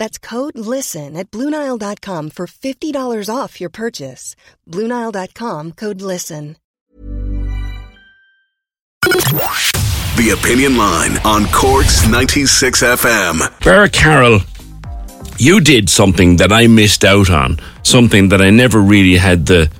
That's 0.00 0.18
code 0.18 0.56
LISTEN 0.56 1.14
at 1.14 1.30
Bluenile.com 1.30 2.30
for 2.30 2.46
$50 2.46 3.28
off 3.28 3.60
your 3.60 3.68
purchase. 3.68 4.34
Bluenile.com 4.66 5.72
code 5.72 6.00
LISTEN. 6.00 6.56
The 10.16 10.36
Opinion 10.38 10.78
Line 10.78 11.18
on 11.18 11.44
Cork's 11.52 12.08
96 12.08 12.82
FM. 12.82 13.62
Vera 13.62 13.90
Carroll, 13.90 14.40
you 15.38 15.60
did 15.60 15.90
something 15.90 16.36
that 16.36 16.50
I 16.50 16.66
missed 16.66 17.04
out 17.04 17.28
on, 17.28 17.58
something 17.82 18.30
that 18.30 18.40
I 18.40 18.48
never 18.48 18.80
really 18.80 19.16
had 19.16 19.44
the 19.44 19.70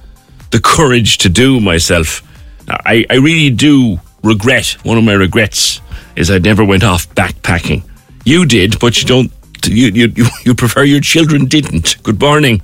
the 0.50 0.60
courage 0.60 1.16
to 1.18 1.30
do 1.30 1.60
myself. 1.60 2.22
I, 2.68 3.06
I 3.08 3.14
really 3.14 3.48
do 3.48 3.98
regret, 4.22 4.76
one 4.82 4.98
of 4.98 5.04
my 5.04 5.14
regrets 5.14 5.80
is 6.14 6.30
I 6.30 6.38
never 6.38 6.62
went 6.62 6.84
off 6.84 7.08
backpacking. 7.14 7.88
You 8.26 8.44
did, 8.44 8.78
but 8.80 9.00
you 9.00 9.06
don't 9.06 9.32
you, 9.68 9.88
you, 9.88 10.26
you 10.44 10.54
prefer 10.54 10.84
your 10.84 11.00
children 11.00 11.46
didn't. 11.46 12.02
Good 12.02 12.20
morning. 12.20 12.62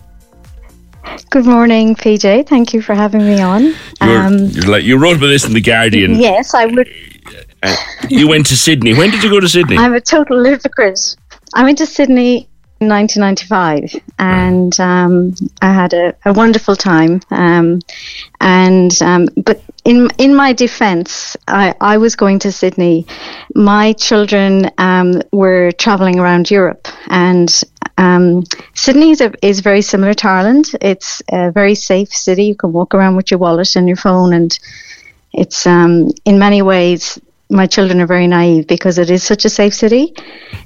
Good 1.31 1.47
morning, 1.47 1.95
PJ. 1.95 2.49
Thank 2.49 2.75
you 2.75 2.83
for 2.83 2.95
having 2.95 3.21
me 3.21 3.41
on. 3.41 3.75
Um, 4.01 4.51
like, 4.67 4.85
you 4.85 4.99
wrote 4.99 5.17
about 5.17 5.29
this 5.29 5.45
in 5.45 5.53
The 5.53 5.61
Guardian. 5.61 6.17
Yes, 6.17 6.55
I 6.55 6.67
would. 6.67 6.89
Uh, 7.63 7.77
you 8.09 8.29
went 8.29 8.47
to 8.47 8.57
Sydney. 8.57 8.95
When 8.95 9.11
did 9.11 9.23
you 9.23 9.31
go 9.31 9.41
to 9.41 9.49
Sydney? 9.49 9.77
I'm 9.77 9.95
a 9.95 10.01
total 10.01 10.45
hypocrite. 10.45 11.17
I 11.55 11.63
went 11.63 11.79
to 11.79 11.87
Sydney 11.87 12.49
1995 12.79 13.95
and 14.19 14.79
um, 14.81 15.35
I 15.63 15.73
had 15.73 15.95
a, 15.95 16.15
a 16.25 16.33
wonderful 16.33 16.77
time. 16.77 17.21
Um, 17.31 17.81
and 18.41 18.91
um, 19.03 19.29
But 19.37 19.63
in, 19.85 20.09
in 20.19 20.35
my 20.35 20.53
defense, 20.53 21.37
I, 21.49 21.75
I 21.81 21.99
was 21.99 22.17
going 22.17 22.39
to 22.41 22.53
Sydney. 22.53 23.07
My 23.55 23.93
children 23.95 24.71
um, 24.79 25.23
were 25.33 25.73
traveling 25.73 26.19
around 26.19 26.51
Europe 26.51 26.89
and 27.09 27.49
um, 27.99 28.45
Sydney 28.75 29.11
is, 29.11 29.21
a, 29.21 29.33
is 29.43 29.61
very 29.61 29.83
similar 29.83 30.15
to 30.15 30.29
Ireland. 30.29 30.71
It's 30.81 31.23
a 31.33 31.51
very 31.51 31.75
safe 31.75 32.13
city. 32.13 32.45
You 32.45 32.55
can 32.55 32.73
walk 32.73 32.95
around 32.95 33.17
with 33.17 33.31
your 33.31 33.39
wallet 33.39 33.75
and 33.77 33.89
your 33.89 33.97
phone, 33.97 34.35
and 34.35 34.59
it's 35.33 35.67
um, 35.67 36.11
in 36.25 36.39
many 36.39 36.63
ways 36.63 37.19
my 37.49 37.67
children 37.67 38.01
are 38.01 38.07
very 38.07 38.27
naive 38.27 38.67
because 38.67 38.99
it 38.99 39.11
is 39.11 39.23
such 39.23 39.45
a 39.45 39.49
safe 39.49 39.75
city. 39.75 40.15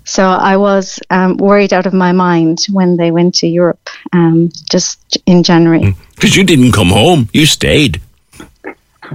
So 0.04 0.24
I 0.24 0.56
was 0.56 0.98
um, 1.10 1.36
worried 1.36 1.72
out 1.72 1.86
of 1.86 1.92
my 1.92 2.12
mind 2.12 2.66
when 2.70 2.96
they 2.96 3.10
went 3.10 3.34
to 3.36 3.46
Europe 3.46 3.90
um, 4.12 4.50
just 4.70 5.18
in 5.26 5.42
January. 5.42 5.94
Because 6.14 6.36
you 6.36 6.44
didn't 6.44 6.72
come 6.72 6.88
home, 6.88 7.28
you 7.32 7.46
stayed. 7.46 8.00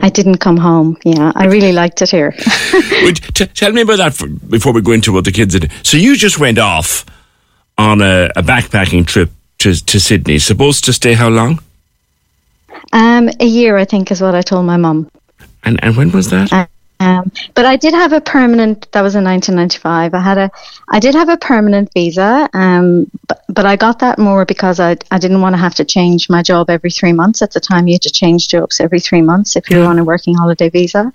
I 0.02 0.10
didn't 0.10 0.38
come 0.38 0.58
home. 0.58 0.98
Yeah, 1.06 1.32
I 1.36 1.46
really 1.46 1.72
liked 1.72 2.02
it 2.02 2.10
here. 2.10 2.36
Would, 3.04 3.16
t- 3.34 3.46
tell 3.48 3.72
me 3.72 3.82
about 3.82 3.98
that 3.98 4.14
for, 4.14 4.28
before 4.28 4.74
we 4.74 4.82
go 4.82 4.92
into 4.92 5.14
what 5.14 5.26
the 5.26 5.32
kids 5.32 5.58
did. 5.58 5.72
So 5.84 5.98
you 5.98 6.18
just 6.18 6.38
went 6.38 6.58
off 6.60 7.06
on 7.78 8.02
a, 8.02 8.30
a 8.36 8.44
backpacking 8.44 9.08
trip 9.08 9.32
to, 9.60 9.74
to 9.74 10.00
Sydney. 10.00 10.40
Supposed 10.40 10.84
to 10.86 10.94
stay 10.94 11.14
how 11.14 11.30
long? 11.30 11.60
Um, 12.92 13.30
a 13.40 13.46
year, 13.46 13.78
I 13.78 13.86
think, 13.86 14.12
is 14.12 14.22
what 14.22 14.36
I 14.36 14.42
told 14.42 14.66
my 14.66 14.78
mum. 14.78 15.10
And 15.64 15.84
and 15.84 15.98
when 15.98 16.12
was 16.12 16.30
that? 16.30 16.54
Uh, 16.54 16.68
um, 17.00 17.32
but 17.54 17.66
I 17.66 17.76
did 17.76 17.94
have 17.94 18.14
a 18.14 18.22
permanent. 18.22 18.92
That 18.94 19.02
was 19.02 19.16
in 19.16 19.24
1995. 19.24 20.14
I 20.14 20.20
had 20.20 20.38
a, 20.38 20.52
I 20.90 21.00
did 21.00 21.14
have 21.16 21.30
a 21.30 21.38
permanent 21.38 21.92
visa. 21.94 22.50
Um, 22.54 23.12
but, 23.28 23.44
but 23.50 23.66
I 23.66 23.76
got 23.76 24.00
that 24.00 24.18
more 24.18 24.46
because 24.46 24.80
I, 24.80 24.98
I 25.12 25.18
didn't 25.18 25.42
want 25.42 25.54
to 25.54 25.58
have 25.58 25.76
to 25.76 25.86
change 25.86 26.30
my 26.30 26.42
job 26.42 26.70
every 26.70 26.92
three 26.92 27.12
months. 27.12 27.42
At 27.42 27.52
the 27.52 27.60
time, 27.60 27.88
you 27.88 27.96
had 27.96 28.02
to 28.04 28.12
change 28.12 28.48
jobs 28.48 28.80
every 28.80 29.00
three 29.00 29.22
months 29.22 29.56
if 29.56 29.70
you 29.70 29.80
were 29.80 29.86
on 29.86 30.00
a 30.00 30.04
working 30.04 30.36
holiday 30.36 30.70
visa. 30.70 31.12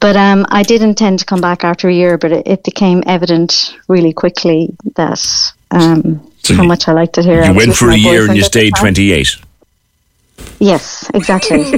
But 0.00 0.16
um, 0.16 0.46
I 0.50 0.62
did 0.62 0.82
intend 0.82 1.20
to 1.20 1.24
come 1.24 1.40
back 1.40 1.64
after 1.64 1.88
a 1.88 1.92
year, 1.92 2.18
but 2.18 2.32
it, 2.32 2.46
it 2.46 2.64
became 2.64 3.02
evident 3.06 3.76
really 3.88 4.12
quickly 4.12 4.76
that 4.96 5.24
um, 5.70 6.32
so 6.42 6.54
how 6.54 6.62
you, 6.62 6.68
much 6.68 6.88
I 6.88 6.92
liked 6.92 7.18
it 7.18 7.24
here. 7.24 7.44
You 7.44 7.54
went 7.54 7.76
for 7.76 7.90
a 7.90 7.96
year 7.96 8.26
and 8.26 8.36
you 8.36 8.42
stayed 8.42 8.74
28. 8.76 9.36
Yes, 10.60 11.08
exactly. 11.14 11.72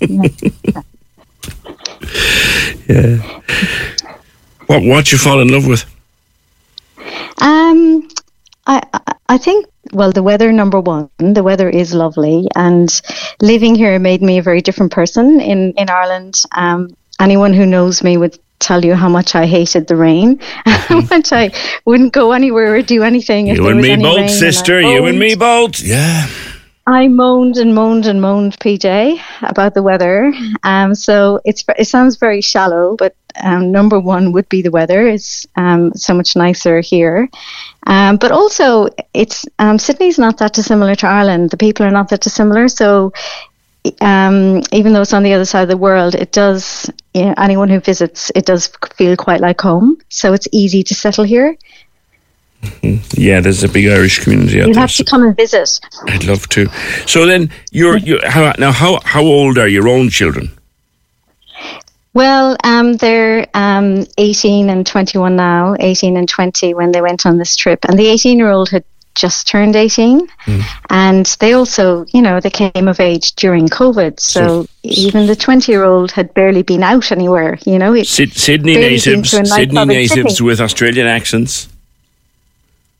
yeah 0.64 0.82
yeah. 2.88 3.16
What 4.66 4.82
what 4.82 5.12
you 5.12 5.18
fall 5.18 5.40
in 5.40 5.48
love 5.48 5.66
with? 5.66 5.84
Um, 7.38 8.08
I 8.66 8.82
I 9.28 9.38
think 9.38 9.66
well 9.92 10.12
the 10.12 10.22
weather 10.22 10.52
number 10.52 10.80
one. 10.80 11.10
The 11.18 11.42
weather 11.42 11.68
is 11.68 11.94
lovely, 11.94 12.48
and 12.54 12.88
living 13.40 13.74
here 13.74 13.98
made 13.98 14.22
me 14.22 14.38
a 14.38 14.42
very 14.42 14.60
different 14.60 14.92
person. 14.92 15.40
In 15.40 15.72
in 15.72 15.88
Ireland, 15.88 16.42
um, 16.52 16.96
anyone 17.20 17.52
who 17.52 17.66
knows 17.66 18.02
me 18.02 18.16
would 18.16 18.38
tell 18.58 18.84
you 18.84 18.94
how 18.94 19.08
much 19.08 19.34
I 19.34 19.46
hated 19.46 19.86
the 19.86 19.96
rain, 19.96 20.38
how 20.66 21.00
much 21.02 21.32
I 21.32 21.52
wouldn't 21.84 22.12
go 22.12 22.32
anywhere 22.32 22.74
or 22.74 22.82
do 22.82 23.02
anything. 23.02 23.46
You 23.46 23.68
and 23.68 23.80
me 23.80 23.96
both, 23.96 24.30
sister. 24.30 24.80
You 24.80 25.06
and 25.06 25.18
me 25.18 25.34
both. 25.34 25.80
Yeah. 25.80 26.26
I 26.86 27.08
moaned 27.08 27.56
and 27.56 27.74
moaned 27.74 28.06
and 28.06 28.20
moaned, 28.20 28.58
PJ, 28.60 29.20
about 29.42 29.74
the 29.74 29.82
weather. 29.82 30.32
Um, 30.62 30.94
so 30.94 31.40
it's 31.44 31.64
it 31.76 31.86
sounds 31.86 32.16
very 32.16 32.40
shallow, 32.40 32.94
but 32.96 33.16
um, 33.42 33.72
number 33.72 33.98
one 33.98 34.32
would 34.32 34.48
be 34.48 34.62
the 34.62 34.70
weather. 34.70 35.06
It's 35.08 35.46
um, 35.56 35.92
so 35.94 36.14
much 36.14 36.36
nicer 36.36 36.80
here, 36.80 37.28
um, 37.88 38.18
but 38.18 38.30
also 38.30 38.88
it's 39.12 39.44
um, 39.58 39.78
Sydney's 39.80 40.18
not 40.18 40.38
that 40.38 40.52
dissimilar 40.52 40.94
to 40.96 41.08
Ireland. 41.08 41.50
The 41.50 41.56
people 41.56 41.84
are 41.86 41.90
not 41.90 42.08
that 42.10 42.20
dissimilar. 42.20 42.68
So 42.68 43.12
um, 44.00 44.62
even 44.72 44.92
though 44.92 45.02
it's 45.02 45.12
on 45.12 45.22
the 45.24 45.32
other 45.32 45.44
side 45.44 45.62
of 45.62 45.68
the 45.68 45.76
world, 45.76 46.14
it 46.14 46.32
does. 46.32 46.90
You 47.14 47.26
know, 47.26 47.34
anyone 47.38 47.68
who 47.70 47.80
visits, 47.80 48.30
it 48.34 48.44
does 48.46 48.70
feel 48.94 49.16
quite 49.16 49.40
like 49.40 49.60
home. 49.60 49.98
So 50.10 50.34
it's 50.34 50.46
easy 50.52 50.82
to 50.84 50.94
settle 50.94 51.24
here. 51.24 51.56
Mm-hmm. 52.62 53.20
Yeah, 53.20 53.40
there's 53.40 53.62
a 53.62 53.68
big 53.68 53.86
Irish 53.86 54.22
community 54.22 54.60
out 54.60 54.66
You'll 54.66 54.74
there. 54.74 54.80
have 54.82 54.94
to 54.96 55.04
come 55.04 55.22
and 55.22 55.36
visit. 55.36 55.80
I'd 56.08 56.24
love 56.24 56.48
to. 56.50 56.66
So 57.06 57.26
then, 57.26 57.50
you're 57.70 57.98
you 57.98 58.20
how 58.24 58.52
now 58.58 58.72
how 58.72 59.00
how 59.04 59.22
old 59.22 59.58
are 59.58 59.68
your 59.68 59.88
own 59.88 60.10
children? 60.10 60.50
Well, 62.16 62.56
um, 62.64 62.96
they're 62.96 63.46
um, 63.52 64.06
18 64.16 64.70
and 64.70 64.86
21 64.86 65.36
now, 65.36 65.76
18 65.78 66.16
and 66.16 66.26
20 66.26 66.72
when 66.72 66.90
they 66.90 67.02
went 67.02 67.26
on 67.26 67.36
this 67.36 67.54
trip. 67.56 67.84
And 67.86 67.98
the 67.98 68.06
18 68.06 68.38
year 68.38 68.48
old 68.48 68.70
had 68.70 68.84
just 69.14 69.46
turned 69.46 69.76
18. 69.76 70.26
Mm. 70.26 70.62
And 70.88 71.26
they 71.40 71.52
also, 71.52 72.06
you 72.14 72.22
know, 72.22 72.40
they 72.40 72.48
came 72.48 72.88
of 72.88 73.00
age 73.00 73.34
during 73.34 73.68
COVID. 73.68 74.18
So, 74.18 74.62
so 74.62 74.68
even 74.82 75.26
the 75.26 75.36
20 75.36 75.70
year 75.70 75.84
old 75.84 76.10
had 76.10 76.32
barely 76.32 76.62
been 76.62 76.82
out 76.82 77.12
anywhere, 77.12 77.58
you 77.66 77.78
know. 77.78 78.02
Sydney 78.02 78.76
natives, 78.76 79.30
Sydney 79.30 79.84
natives 79.84 80.40
with 80.40 80.58
Australian 80.58 81.06
accents. 81.06 81.68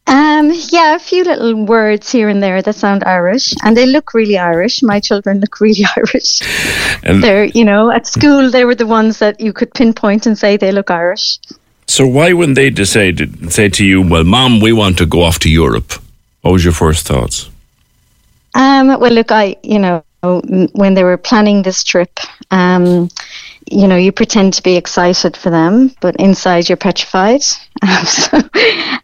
Um, 0.08 0.52
yeah, 0.70 0.94
a 0.94 0.98
few 1.00 1.24
little 1.24 1.64
words 1.64 2.12
here 2.12 2.28
and 2.28 2.40
there 2.40 2.62
that 2.62 2.76
sound 2.76 3.02
Irish, 3.04 3.52
and 3.64 3.76
they 3.76 3.86
look 3.86 4.14
really 4.14 4.38
Irish. 4.38 4.82
My 4.82 5.00
children 5.00 5.40
look 5.40 5.60
really 5.60 5.84
Irish. 5.96 6.42
And 7.02 7.22
They're, 7.22 7.46
you 7.46 7.64
know, 7.64 7.90
at 7.90 8.06
school 8.06 8.50
they 8.50 8.64
were 8.64 8.76
the 8.76 8.86
ones 8.86 9.18
that 9.18 9.40
you 9.40 9.52
could 9.52 9.74
pinpoint 9.74 10.26
and 10.26 10.38
say 10.38 10.56
they 10.56 10.70
look 10.70 10.90
Irish. 10.90 11.38
So 11.88 12.06
why 12.06 12.32
wouldn't 12.32 12.56
they 12.56 12.70
decide 12.70 13.52
say 13.52 13.68
to 13.68 13.84
you, 13.84 14.02
"Well, 14.02 14.24
Mom, 14.24 14.60
we 14.60 14.72
want 14.72 14.98
to 14.98 15.06
go 15.06 15.22
off 15.22 15.38
to 15.40 15.50
Europe"? 15.50 15.94
What 16.42 16.52
was 16.52 16.64
your 16.64 16.74
first 16.74 17.06
thoughts? 17.06 17.50
Um, 18.54 18.86
well, 19.00 19.12
look, 19.12 19.32
I, 19.32 19.56
you 19.62 19.78
know, 19.78 20.02
when 20.22 20.94
they 20.94 21.04
were 21.04 21.16
planning 21.16 21.62
this 21.62 21.84
trip, 21.84 22.18
um, 22.50 23.08
you 23.68 23.88
know, 23.88 23.96
you 23.96 24.12
pretend 24.12 24.54
to 24.54 24.62
be 24.62 24.76
excited 24.76 25.36
for 25.36 25.50
them, 25.50 25.92
but 26.00 26.16
inside 26.16 26.68
you're 26.68 26.76
petrified. 26.76 27.42
Um, 27.82 28.06
so, 28.06 28.40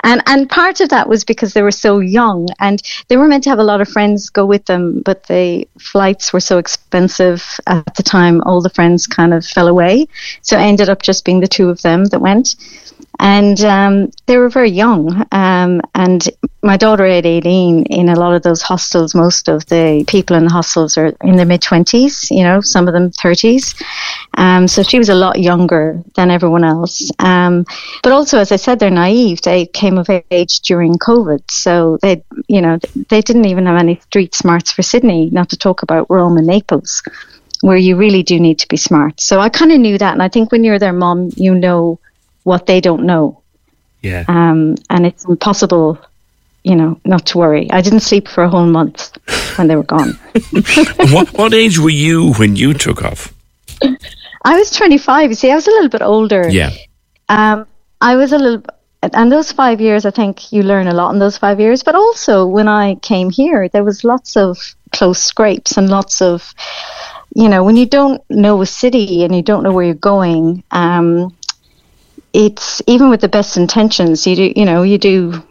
and 0.03 0.23
and 0.27 0.49
part 0.49 0.81
of 0.81 0.89
that 0.89 1.07
was 1.07 1.25
because 1.25 1.53
they 1.53 1.61
were 1.61 1.71
so 1.71 1.99
young, 1.99 2.49
and 2.59 2.81
they 3.09 3.19
were 3.19 3.29
meant 3.29 3.45
to 3.45 3.51
have 3.51 3.59
a 3.59 3.63
lot 3.63 3.83
of 3.83 3.89
friends 3.89 4.31
go 4.31 4.47
with 4.47 4.65
them, 4.65 5.03
but 5.05 5.25
the 5.25 5.69
flights 5.79 6.33
were 6.33 6.41
so 6.41 6.57
expensive 6.57 7.45
at 7.67 7.95
the 7.97 8.03
time. 8.03 8.41
All 8.47 8.63
the 8.63 8.71
friends 8.71 9.07
kind 9.07 9.35
of 9.35 9.45
fell 9.45 9.69
away, 9.69 10.09
so 10.41 10.57
it 10.57 10.63
ended 10.63 10.89
up 10.89 11.03
just 11.03 11.27
being 11.27 11.41
the 11.41 11.47
two 11.47 11.69
of 11.69 11.83
them 11.83 12.07
that 12.07 12.21
went 12.21 12.57
and 13.19 13.61
um, 13.63 14.11
they 14.27 14.39
were 14.39 14.49
very 14.49 14.71
young. 14.71 15.27
Um, 15.33 15.81
and 15.95 16.29
my 16.63 16.77
daughter 16.77 17.05
at 17.05 17.27
18, 17.27 17.87
in 17.87 18.09
a 18.09 18.19
lot 18.19 18.35
of 18.35 18.43
those 18.43 18.63
hostels, 18.63 19.15
most 19.15 19.49
of 19.49 19.67
the 19.67 20.05
people 20.09 20.37
in 20.37 20.45
the 20.45 20.53
hostels 20.53 20.97
are 20.97 21.13
in 21.23 21.37
their 21.37 21.47
mid 21.47 21.61
20s, 21.61 22.31
you 22.31 22.43
know, 22.43 22.61
some 22.61 22.89
of 22.89 22.95
them 22.95 23.11
30s. 23.11 23.81
Um, 24.39 24.67
so 24.67 24.83
she 24.83 24.99
was 24.99 25.09
a 25.09 25.15
lot 25.15 25.39
younger 25.41 26.03
than 26.15 26.31
everyone 26.31 26.65
else. 26.65 27.11
Um, 27.19 27.67
but 28.03 28.13
also, 28.13 28.39
as 28.39 28.51
I 28.51 28.57
said, 28.57 28.79
they're 28.79 28.91
naive. 28.91 29.43
They 29.43 29.67
came 29.67 29.99
of 29.99 30.09
age 30.31 30.61
during 30.61 30.95
COVID. 30.95 31.51
So 31.51 31.99
they, 32.01 32.25
you 32.49 32.61
know, 32.61 32.79
they 33.09 33.21
didn't 33.21 33.47
even 33.47 33.67
have 33.67 33.79
any 33.79 34.01
street 34.01 34.35
smarts 34.35 34.73
for 34.73 34.83
Sydney, 34.83 35.31
not 35.31 35.51
to 35.51 35.57
talk 35.57 35.83
about 35.83 36.11
Rome 36.11 36.39
and 36.39 36.47
Naples. 36.47 37.03
Where 37.61 37.77
you 37.77 37.95
really 37.95 38.25
do 38.25 38.41
need 38.41 38.59
to 38.59 38.67
be 38.67 38.77
smart. 38.77 39.21
So 39.21 39.39
I 39.39 39.49
kind 39.49 39.71
of 39.71 39.79
knew 39.79 39.97
that. 39.97 40.15
And 40.15 40.23
I 40.23 40.29
think 40.29 40.51
when 40.51 40.65
you're 40.65 40.81
their 40.81 40.93
mom, 40.93 41.31
you 41.37 41.55
know 41.55 42.01
what 42.45 42.67
they 42.67 42.81
don't 42.81 43.05
know. 43.05 43.43
Yeah. 44.03 44.25
Um, 44.29 44.77
and 44.91 45.07
it's 45.07 45.25
impossible, 45.25 45.99
you 46.65 46.75
know, 46.75 47.01
not 47.05 47.27
to 47.27 47.39
worry. 47.39 47.71
I 47.71 47.81
didn't 47.81 48.01
sleep 48.01 48.29
for 48.29 48.43
a 48.45 48.49
whole 48.49 48.67
month 48.67 49.17
when 49.57 49.69
they 49.69 49.77
were 49.77 49.85
gone. 49.85 50.11
what, 51.13 51.33
what 51.35 51.55
age 51.55 51.79
were 51.79 51.91
you 51.91 52.33
when 52.35 52.57
you 52.57 52.75
took 52.75 53.03
off? 53.05 53.33
I 54.45 54.59
was 54.59 54.71
25. 54.71 55.31
You 55.31 55.35
see, 55.35 55.51
I 55.51 55.55
was 55.55 55.67
a 55.67 55.71
little 55.71 55.89
bit 55.89 56.03
older. 56.03 56.49
Yeah. 56.49 56.71
Um, 57.29 57.67
I 58.01 58.17
was 58.17 58.33
a 58.33 58.39
little, 58.39 58.63
and 59.03 59.31
those 59.31 59.53
five 59.53 59.81
years, 59.81 60.05
I 60.05 60.11
think 60.11 60.53
you 60.53 60.63
learn 60.63 60.89
a 60.89 60.95
lot 60.95 61.13
in 61.13 61.21
those 61.21 61.39
five 61.39 61.61
years. 61.61 61.83
But 61.83 61.95
also, 61.95 62.47
when 62.47 62.69
I 62.69 62.97
came 62.97 63.31
here, 63.31 63.69
there 63.69 63.85
was 63.85 64.05
lots 64.05 64.37
of 64.37 64.59
close 64.93 65.23
scrapes 65.23 65.77
and 65.77 65.89
lots 65.89 66.21
of, 66.21 66.53
you 67.35 67.49
know, 67.49 67.65
when 67.65 67.77
you 67.77 67.87
don't 67.87 68.23
know 68.29 68.61
a 68.61 68.67
city 68.67 69.25
and 69.25 69.35
you 69.35 69.43
don't 69.43 69.63
know 69.63 69.73
where 69.73 69.85
you're 69.85 69.95
going, 69.95 70.65
um, 70.73 71.35
it's 72.33 72.83
even 72.87 73.11
with 73.11 73.21
the 73.21 73.29
best 73.29 73.57
intentions, 73.57 74.27
you 74.27 74.37
do, 74.37 74.53
you 74.57 74.65
know, 74.65 74.83
you 74.83 74.99
do 74.99 75.43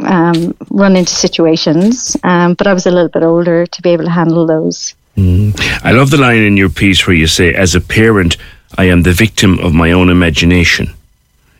um, 0.00 0.54
run 0.70 0.96
into 0.96 1.12
situations. 1.12 2.16
Um, 2.24 2.54
but 2.54 2.66
I 2.66 2.72
was 2.72 2.86
a 2.86 2.90
little 2.90 3.08
bit 3.08 3.22
older 3.22 3.66
to 3.66 3.82
be 3.82 3.90
able 3.90 4.04
to 4.04 4.10
handle 4.10 4.46
those. 4.46 4.94
Mm. 5.16 5.54
I 5.84 5.92
love 5.92 6.10
the 6.10 6.16
line 6.16 6.42
in 6.42 6.56
your 6.56 6.68
piece 6.68 7.06
where 7.06 7.16
you 7.16 7.26
say, 7.26 7.54
"As 7.54 7.74
a 7.74 7.80
parent, 7.80 8.36
I 8.76 8.84
am 8.86 9.02
the 9.02 9.12
victim 9.12 9.58
of 9.60 9.72
my 9.72 9.92
own 9.92 10.10
imagination. 10.10 10.92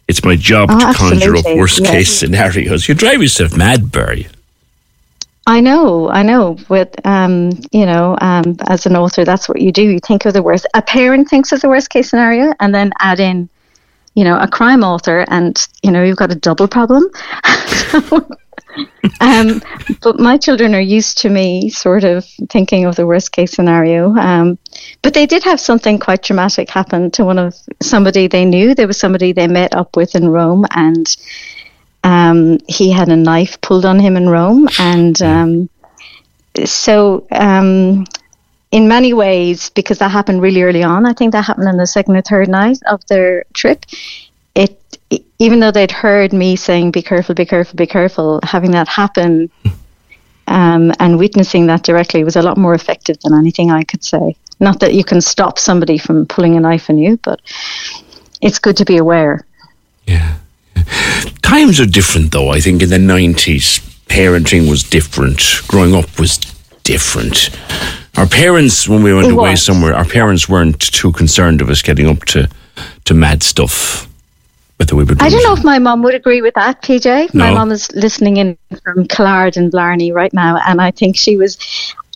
It's 0.08 0.24
my 0.24 0.36
job 0.36 0.70
Oh, 0.72 0.92
to 0.92 0.98
conjure 0.98 1.36
up 1.36 1.44
worst 1.44 1.80
yes. 1.80 1.90
case 1.90 2.18
scenarios." 2.18 2.88
You 2.88 2.94
drive 2.94 3.22
yourself 3.22 3.56
mad, 3.56 3.92
Barry. 3.92 4.26
I 5.46 5.60
know, 5.60 6.08
I 6.08 6.22
know. 6.22 6.56
But 6.68 6.94
um, 7.06 7.50
you 7.70 7.86
know, 7.86 8.16
um, 8.20 8.56
as 8.66 8.86
an 8.86 8.96
author, 8.96 9.24
that's 9.24 9.48
what 9.48 9.60
you 9.60 9.70
do. 9.70 9.82
You 9.82 10.00
think 10.00 10.24
of 10.24 10.32
the 10.32 10.42
worst. 10.42 10.66
A 10.74 10.82
parent 10.82 11.28
thinks 11.28 11.52
of 11.52 11.60
the 11.60 11.68
worst 11.68 11.90
case 11.90 12.10
scenario, 12.10 12.54
and 12.58 12.74
then 12.74 12.92
add 12.98 13.20
in, 13.20 13.48
you 14.14 14.24
know, 14.24 14.38
a 14.38 14.48
crime 14.48 14.82
author, 14.82 15.24
and 15.28 15.66
you 15.82 15.90
know, 15.90 16.02
you've 16.02 16.16
got 16.16 16.32
a 16.32 16.36
double 16.36 16.68
problem. 16.68 17.04
um, 19.20 19.60
but 20.00 20.18
my 20.18 20.36
children 20.36 20.74
are 20.74 20.80
used 20.80 21.18
to 21.18 21.28
me 21.28 21.68
sort 21.70 22.04
of 22.04 22.24
thinking 22.48 22.84
of 22.84 22.96
the 22.96 23.06
worst 23.06 23.32
case 23.32 23.52
scenario. 23.52 24.14
Um, 24.14 24.58
but 25.02 25.14
they 25.14 25.26
did 25.26 25.42
have 25.44 25.60
something 25.60 25.98
quite 25.98 26.22
dramatic 26.22 26.70
happen 26.70 27.10
to 27.12 27.24
one 27.24 27.38
of 27.38 27.56
somebody 27.80 28.26
they 28.26 28.44
knew. 28.44 28.74
There 28.74 28.86
was 28.86 28.98
somebody 28.98 29.32
they 29.32 29.48
met 29.48 29.74
up 29.74 29.96
with 29.96 30.14
in 30.14 30.28
Rome, 30.28 30.64
and 30.70 31.06
um, 32.04 32.58
he 32.68 32.90
had 32.90 33.08
a 33.08 33.16
knife 33.16 33.60
pulled 33.60 33.84
on 33.84 33.98
him 33.98 34.16
in 34.16 34.28
Rome, 34.28 34.68
and 34.78 35.20
um, 35.22 35.68
so 36.64 37.26
um, 37.32 38.04
in 38.74 38.88
many 38.88 39.12
ways, 39.14 39.70
because 39.70 39.98
that 40.00 40.10
happened 40.10 40.42
really 40.42 40.62
early 40.62 40.82
on, 40.82 41.06
I 41.06 41.12
think 41.12 41.30
that 41.30 41.44
happened 41.44 41.68
on 41.68 41.76
the 41.76 41.86
second 41.86 42.16
or 42.16 42.22
third 42.22 42.48
night 42.48 42.78
of 42.88 43.06
their 43.06 43.44
trip. 43.52 43.86
It, 44.56 44.98
even 45.38 45.60
though 45.60 45.70
they'd 45.70 45.92
heard 45.92 46.32
me 46.32 46.56
saying 46.56 46.90
"be 46.90 47.00
careful, 47.00 47.36
be 47.36 47.46
careful, 47.46 47.76
be 47.76 47.86
careful," 47.86 48.40
having 48.42 48.72
that 48.72 48.88
happen 48.88 49.48
um, 50.48 50.92
and 50.98 51.20
witnessing 51.20 51.68
that 51.68 51.84
directly 51.84 52.24
was 52.24 52.34
a 52.34 52.42
lot 52.42 52.58
more 52.58 52.74
effective 52.74 53.16
than 53.20 53.32
anything 53.32 53.70
I 53.70 53.84
could 53.84 54.02
say. 54.02 54.34
Not 54.58 54.80
that 54.80 54.92
you 54.92 55.04
can 55.04 55.20
stop 55.20 55.60
somebody 55.60 55.96
from 55.96 56.26
pulling 56.26 56.56
a 56.56 56.60
knife 56.60 56.90
on 56.90 56.98
you, 56.98 57.16
but 57.22 57.40
it's 58.40 58.58
good 58.58 58.76
to 58.78 58.84
be 58.84 58.96
aware. 58.96 59.46
Yeah. 60.04 60.34
Times 61.42 61.78
are 61.78 61.86
different, 61.86 62.32
though. 62.32 62.48
I 62.48 62.58
think 62.58 62.82
in 62.82 62.90
the 62.90 62.98
90s, 62.98 63.78
parenting 64.08 64.68
was 64.68 64.82
different. 64.82 65.40
Growing 65.68 65.94
up 65.94 66.18
was 66.18 66.38
different. 66.82 67.50
Our 68.16 68.26
parents, 68.26 68.88
when 68.88 69.02
we 69.02 69.12
went 69.12 69.26
It 69.26 69.32
away 69.32 69.50
was. 69.50 69.62
somewhere, 69.62 69.94
our 69.94 70.04
parents 70.04 70.48
weren't 70.48 70.78
too 70.80 71.10
concerned 71.12 71.60
of 71.60 71.68
us 71.68 71.82
getting 71.82 72.06
up 72.08 72.24
to, 72.26 72.48
to 73.06 73.14
mad 73.14 73.42
stuff. 73.42 74.08
Whether 74.76 74.96
we 74.96 75.04
were 75.04 75.14
I 75.20 75.28
don't 75.28 75.42
know 75.42 75.52
if 75.54 75.64
my 75.64 75.78
mom 75.78 76.02
would 76.02 76.14
agree 76.14 76.42
with 76.42 76.54
that, 76.54 76.82
PJ. 76.82 77.32
My 77.34 77.48
No. 77.50 77.54
mom 77.54 77.70
is 77.72 77.90
listening 77.92 78.36
in 78.38 78.58
from 78.84 79.06
Collard 79.06 79.56
and 79.56 79.70
Blarney 79.70 80.12
right 80.12 80.32
now, 80.32 80.60
and 80.66 80.80
I 80.80 80.90
think 80.90 81.16
she 81.16 81.36
was. 81.36 81.58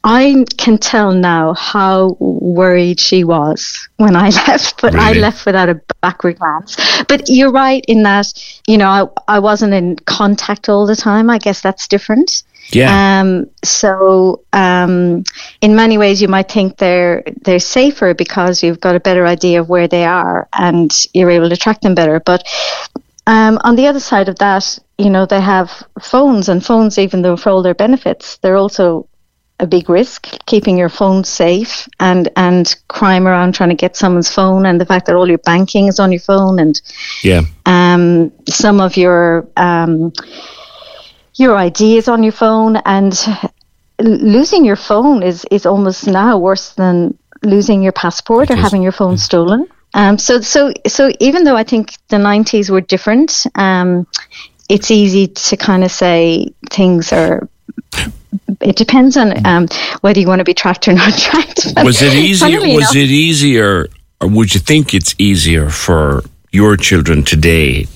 I 0.04 0.44
can 0.56 0.78
tell 0.78 1.12
now 1.12 1.54
how 1.54 2.16
worried 2.20 3.00
she 3.00 3.24
was 3.24 3.88
when 3.96 4.14
I 4.14 4.28
left, 4.46 4.80
but 4.80 4.94
I 4.94 5.12
left 5.12 5.44
without 5.44 5.68
a 5.68 5.80
backward 6.00 6.38
glance. 6.38 6.76
But 7.08 7.28
you're 7.28 7.50
right 7.50 7.84
in 7.88 8.04
that, 8.04 8.26
you 8.68 8.78
know, 8.78 9.12
I, 9.26 9.36
I 9.36 9.38
wasn't 9.40 9.74
in 9.74 9.96
contact 9.96 10.68
all 10.68 10.86
the 10.86 10.94
time. 10.94 11.28
I 11.30 11.38
guess 11.38 11.60
that's 11.60 11.88
different. 11.88 12.44
Yeah. 12.70 13.20
Um, 13.20 13.50
so, 13.64 14.42
um, 14.52 15.24
in 15.60 15.74
many 15.74 15.96
ways, 15.98 16.20
you 16.20 16.28
might 16.28 16.50
think 16.50 16.76
they're 16.76 17.22
they're 17.42 17.58
safer 17.58 18.14
because 18.14 18.62
you've 18.62 18.80
got 18.80 18.94
a 18.94 19.00
better 19.00 19.26
idea 19.26 19.60
of 19.60 19.68
where 19.68 19.88
they 19.88 20.04
are 20.04 20.48
and 20.52 20.92
you're 21.14 21.30
able 21.30 21.48
to 21.48 21.56
track 21.56 21.80
them 21.80 21.94
better. 21.94 22.20
But 22.20 22.46
um, 23.26 23.58
on 23.62 23.76
the 23.76 23.86
other 23.86 24.00
side 24.00 24.28
of 24.28 24.38
that, 24.38 24.78
you 24.98 25.10
know, 25.10 25.26
they 25.26 25.40
have 25.40 25.82
phones, 26.00 26.48
and 26.48 26.64
phones, 26.64 26.98
even 26.98 27.22
though 27.22 27.36
for 27.36 27.50
all 27.50 27.62
their 27.62 27.74
benefits, 27.74 28.38
they're 28.38 28.56
also 28.56 29.08
a 29.60 29.66
big 29.66 29.88
risk. 29.88 30.28
Keeping 30.46 30.78
your 30.78 30.88
phone 30.88 31.24
safe 31.24 31.88
and 32.00 32.28
and 32.36 32.74
crime 32.88 33.26
around 33.26 33.54
trying 33.54 33.70
to 33.70 33.74
get 33.74 33.96
someone's 33.96 34.30
phone, 34.30 34.66
and 34.66 34.80
the 34.80 34.86
fact 34.86 35.06
that 35.06 35.14
all 35.14 35.28
your 35.28 35.38
banking 35.38 35.88
is 35.88 35.98
on 35.98 36.12
your 36.12 36.20
phone, 36.20 36.58
and 36.58 36.80
yeah. 37.22 37.42
um, 37.66 38.32
some 38.46 38.80
of 38.80 38.96
your 38.96 39.48
um, 39.56 40.12
your 41.38 41.56
ideas 41.56 42.08
on 42.08 42.23
your 42.23 42.32
phone, 42.32 42.76
and 42.85 43.14
losing 44.00 44.64
your 44.64 44.76
phone 44.76 45.23
is 45.23 45.46
is 45.50 45.67
almost 45.67 46.06
now 46.06 46.38
worse 46.38 46.70
than 46.75 47.17
losing 47.43 47.82
your 47.82 47.93
passport 47.93 48.50
or 48.50 48.55
is. 48.55 48.61
having 48.61 48.82
your 48.82 48.93
phone 48.93 49.17
stolen. 49.17 49.67
Um, 49.94 50.19
so 50.19 50.40
so 50.40 50.73
so 50.87 51.11
even 51.21 51.45
though 51.45 51.57
I 51.57 51.64
think 51.64 51.92
the 52.09 52.16
'90s 52.16 52.71
were 52.71 52.80
different, 52.80 53.47
um, 53.54 54.07
it's 54.68 54.90
easy 54.90 55.28
to 55.28 55.57
kind 55.57 55.85
of 55.85 55.90
say 55.90 56.52
things 56.71 57.12
are. 57.12 57.49
It 58.61 58.76
depends 58.76 59.16
on 59.16 59.47
um, 59.47 59.68
whether 60.00 60.21
you 60.21 60.26
want 60.26 60.40
to 60.40 60.45
be 60.45 60.54
tracked 60.54 60.88
or 60.88 60.92
not 60.92 61.16
tracked. 61.18 61.68
Was 61.83 62.02
it 62.02 62.12
easier? 62.28 62.61
Was 62.61 62.95
enough- 62.95 62.97
it 62.97 63.11
easier, 63.11 63.87
or 64.21 64.28
would 64.28 64.54
you 64.54 64.61
think 64.61 64.92
it's 64.92 65.14
easier 65.18 65.71
for 65.71 66.23
your 66.50 66.76
children 66.76 67.23
today, 67.25 67.87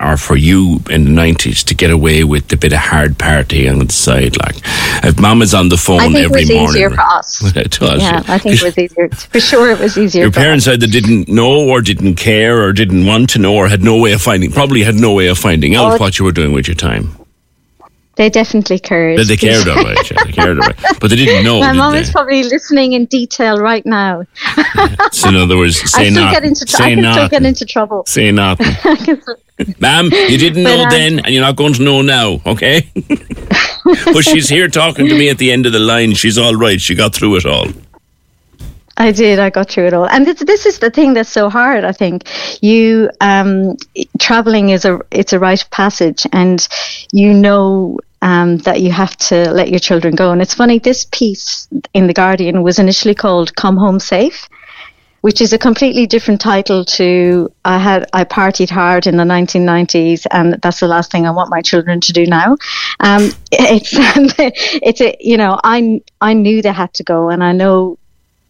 or 0.00 0.16
for 0.16 0.36
you 0.36 0.80
in 0.90 1.04
the 1.04 1.10
nineties, 1.10 1.64
to 1.64 1.74
get 1.74 1.90
away 1.90 2.22
with 2.24 2.52
a 2.52 2.56
bit 2.56 2.72
of 2.72 2.78
hard 2.78 3.18
party 3.18 3.68
on 3.68 3.78
the 3.80 3.92
side? 3.92 4.36
Like, 4.38 4.56
if 5.04 5.18
Mama's 5.20 5.54
on 5.54 5.68
the 5.68 5.76
phone 5.76 6.00
I 6.00 6.04
think 6.04 6.16
it 6.18 6.24
every 6.24 6.40
was 6.42 6.50
morning, 6.50 6.68
easier 6.68 6.90
for 6.90 7.00
us. 7.00 7.56
it 7.56 7.70
does. 7.78 8.02
Yeah, 8.02 8.22
I 8.28 8.38
think 8.38 8.56
it 8.56 8.62
was 8.64 8.78
easier. 8.78 9.08
For 9.08 9.40
sure, 9.40 9.70
it 9.70 9.78
was 9.80 9.98
easier. 9.98 10.22
Your 10.22 10.32
for 10.32 10.38
us. 10.38 10.44
parents 10.44 10.68
either 10.68 10.86
didn't 10.86 11.28
know, 11.28 11.68
or 11.68 11.80
didn't 11.80 12.14
care, 12.16 12.62
or 12.62 12.72
didn't 12.72 13.06
want 13.06 13.30
to 13.30 13.38
know, 13.38 13.54
or 13.56 13.68
had 13.68 13.82
no 13.82 13.98
way 13.98 14.12
of 14.12 14.22
finding. 14.22 14.52
Probably 14.52 14.82
had 14.84 14.94
no 14.94 15.12
way 15.14 15.26
of 15.28 15.38
finding 15.38 15.74
out 15.74 15.94
Oh, 15.94 15.96
what 15.98 16.18
you 16.18 16.24
were 16.24 16.32
doing 16.32 16.52
with 16.52 16.68
your 16.68 16.76
time. 16.76 17.17
They 18.18 18.28
definitely 18.28 18.80
cared. 18.80 19.16
They, 19.16 19.22
they 19.22 19.36
cared, 19.36 19.68
all 19.68 19.76
right. 19.76 20.10
Yeah, 20.10 20.24
they 20.24 20.32
cared, 20.32 20.58
all 20.58 20.66
right. 20.66 20.76
But 21.00 21.10
they 21.10 21.14
didn't 21.16 21.44
know. 21.44 21.60
My 21.60 21.72
mom 21.72 21.94
is 21.94 22.10
probably 22.10 22.42
listening 22.42 22.92
in 22.94 23.06
detail 23.06 23.58
right 23.58 23.86
now. 23.86 24.24
So 25.12 25.28
in 25.28 25.36
other 25.36 25.56
words, 25.56 25.80
I 25.82 25.86
say 25.86 26.10
still 26.10 26.24
not. 26.24 26.32
get 26.34 26.42
into 26.44 26.64
tr- 26.64 26.76
I 26.76 26.78
Say 26.78 26.94
can 26.96 27.12
still 27.12 27.28
get 27.28 27.44
into 27.44 27.64
trouble. 27.64 28.04
Say 28.06 28.30
nothing. 28.32 28.66
Ma'am, 29.78 30.06
you 30.06 30.36
didn't 30.36 30.64
But, 30.64 30.76
know 30.76 30.90
then, 30.90 31.20
and 31.20 31.28
you're 31.32 31.42
not 31.44 31.54
going 31.56 31.74
to 31.74 31.82
know 31.82 32.02
now, 32.02 32.40
okay? 32.44 32.90
but 34.12 34.22
she's 34.22 34.48
here 34.48 34.66
talking 34.68 35.06
to 35.08 35.14
me 35.16 35.28
at 35.30 35.38
the 35.38 35.52
end 35.52 35.66
of 35.66 35.72
the 35.72 35.78
line. 35.78 36.14
She's 36.14 36.38
all 36.38 36.56
right. 36.56 36.80
She 36.80 36.94
got 36.96 37.14
through 37.14 37.36
it 37.36 37.46
all. 37.46 37.66
I 38.96 39.12
did. 39.12 39.38
I 39.38 39.50
got 39.50 39.70
through 39.70 39.86
it 39.86 39.94
all, 39.94 40.06
and 40.08 40.26
this, 40.26 40.40
this 40.40 40.66
is 40.66 40.80
the 40.80 40.90
thing 40.90 41.14
that's 41.14 41.30
so 41.30 41.48
hard. 41.48 41.84
I 41.84 41.92
think 41.92 42.24
you 42.60 43.10
um, 43.20 43.76
traveling 44.18 44.70
is 44.70 44.84
a 44.84 44.98
it's 45.12 45.32
a 45.32 45.38
rite 45.38 45.62
of 45.62 45.70
passage, 45.70 46.26
and 46.32 46.66
you 47.12 47.32
know 47.32 47.98
um, 48.22 48.58
that 48.58 48.80
you 48.80 48.90
have 48.90 49.16
to 49.16 49.50
let 49.50 49.70
your 49.70 49.78
children 49.78 50.14
go. 50.14 50.32
And 50.32 50.42
it's 50.42 50.54
funny, 50.54 50.78
this 50.78 51.06
piece 51.10 51.68
in 51.94 52.06
The 52.06 52.14
Guardian 52.14 52.62
was 52.62 52.78
initially 52.78 53.14
called 53.14 53.54
Come 53.54 53.76
Home 53.76 54.00
Safe, 54.00 54.48
which 55.20 55.40
is 55.40 55.52
a 55.52 55.58
completely 55.58 56.06
different 56.06 56.40
title 56.40 56.84
to 56.84 57.52
I 57.64 57.78
had 57.78 58.08
I 58.12 58.24
partied 58.24 58.70
hard 58.70 59.06
in 59.06 59.16
the 59.16 59.24
1990s, 59.24 60.26
and 60.30 60.60
that's 60.62 60.80
the 60.80 60.88
last 60.88 61.10
thing 61.10 61.26
I 61.26 61.30
want 61.30 61.50
my 61.50 61.60
children 61.60 62.00
to 62.00 62.12
do 62.12 62.26
now. 62.26 62.56
Um, 63.00 63.30
it's 63.52 63.90
it's 64.82 65.00
a 65.00 65.16
you 65.20 65.36
know 65.36 65.58
I 65.62 66.00
I 66.20 66.34
knew 66.34 66.62
they 66.62 66.72
had 66.72 66.94
to 66.94 67.04
go, 67.04 67.30
and 67.30 67.42
I 67.42 67.52
know 67.52 67.98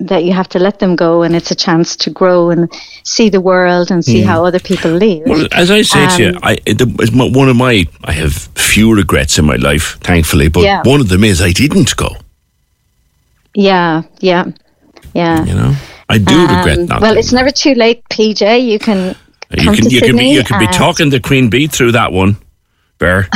that 0.00 0.24
you 0.24 0.32
have 0.32 0.48
to 0.48 0.58
let 0.58 0.78
them 0.78 0.94
go 0.94 1.22
and 1.22 1.34
it's 1.34 1.50
a 1.50 1.54
chance 1.54 1.96
to 1.96 2.10
grow 2.10 2.50
and 2.50 2.72
see 3.02 3.28
the 3.28 3.40
world 3.40 3.90
and 3.90 4.04
see 4.04 4.22
mm. 4.22 4.26
how 4.26 4.44
other 4.44 4.60
people 4.60 4.92
live. 4.92 5.26
Well, 5.26 5.48
as 5.52 5.70
I 5.70 5.82
say 5.82 6.04
um, 6.04 6.10
to 6.10 6.22
you, 6.22 6.28
um, 6.30 6.38
I, 6.42 6.54
the, 6.66 7.30
one 7.34 7.48
of 7.48 7.56
my, 7.56 7.84
I 8.04 8.12
have 8.12 8.32
few 8.54 8.94
regrets 8.94 9.38
in 9.38 9.44
my 9.44 9.56
life, 9.56 9.98
thankfully, 10.00 10.48
but 10.48 10.62
yeah. 10.62 10.82
one 10.84 11.00
of 11.00 11.08
them 11.08 11.24
is 11.24 11.42
I 11.42 11.50
didn't 11.50 11.96
go. 11.96 12.16
Yeah, 13.54 14.02
yeah, 14.20 14.44
yeah. 15.14 15.44
You 15.44 15.54
know, 15.54 15.74
I 16.08 16.18
do 16.18 16.34
um, 16.34 16.56
regret 16.56 16.88
not. 16.88 17.00
Well, 17.00 17.16
it's 17.16 17.32
never 17.32 17.50
too 17.50 17.74
late, 17.74 18.04
PJ. 18.08 18.64
You 18.64 18.78
can. 18.78 19.16
You 19.50 19.72
can, 19.72 19.90
you 19.90 20.00
can 20.02 20.16
be 20.16 20.28
you 20.28 20.44
can 20.44 20.60
be 20.60 20.66
talking 20.66 21.08
the 21.08 21.20
Queen 21.20 21.48
Bee 21.48 21.66
through 21.66 21.92
that 21.92 22.12
one, 22.12 22.36
Ber. 22.98 23.28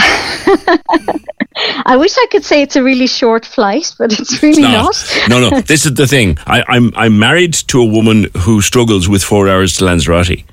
I 1.87 1.97
wish 1.97 2.16
I 2.19 2.26
could 2.31 2.45
say 2.45 2.62
it's 2.62 2.76
a 2.76 2.83
really 2.83 3.07
short 3.07 3.47
flight, 3.47 3.95
but 3.99 4.19
it's 4.19 4.42
really 4.42 4.62
it's 4.64 5.28
not. 5.28 5.28
not. 5.28 5.28
no, 5.28 5.50
no. 5.50 5.61
This 5.73 5.87
is 5.87 5.95
the 5.95 6.07
thing. 6.07 6.38
I, 6.47 6.64
I'm 6.69 6.92
I'm 6.97 7.19
married 7.19 7.54
to 7.69 7.81
a 7.81 7.85
woman 7.85 8.28
who 8.38 8.61
struggles 8.61 9.09
with 9.09 9.23
four 9.23 9.49
hours 9.49 9.76
to 9.76 9.85
Lanzarote. 9.85 10.45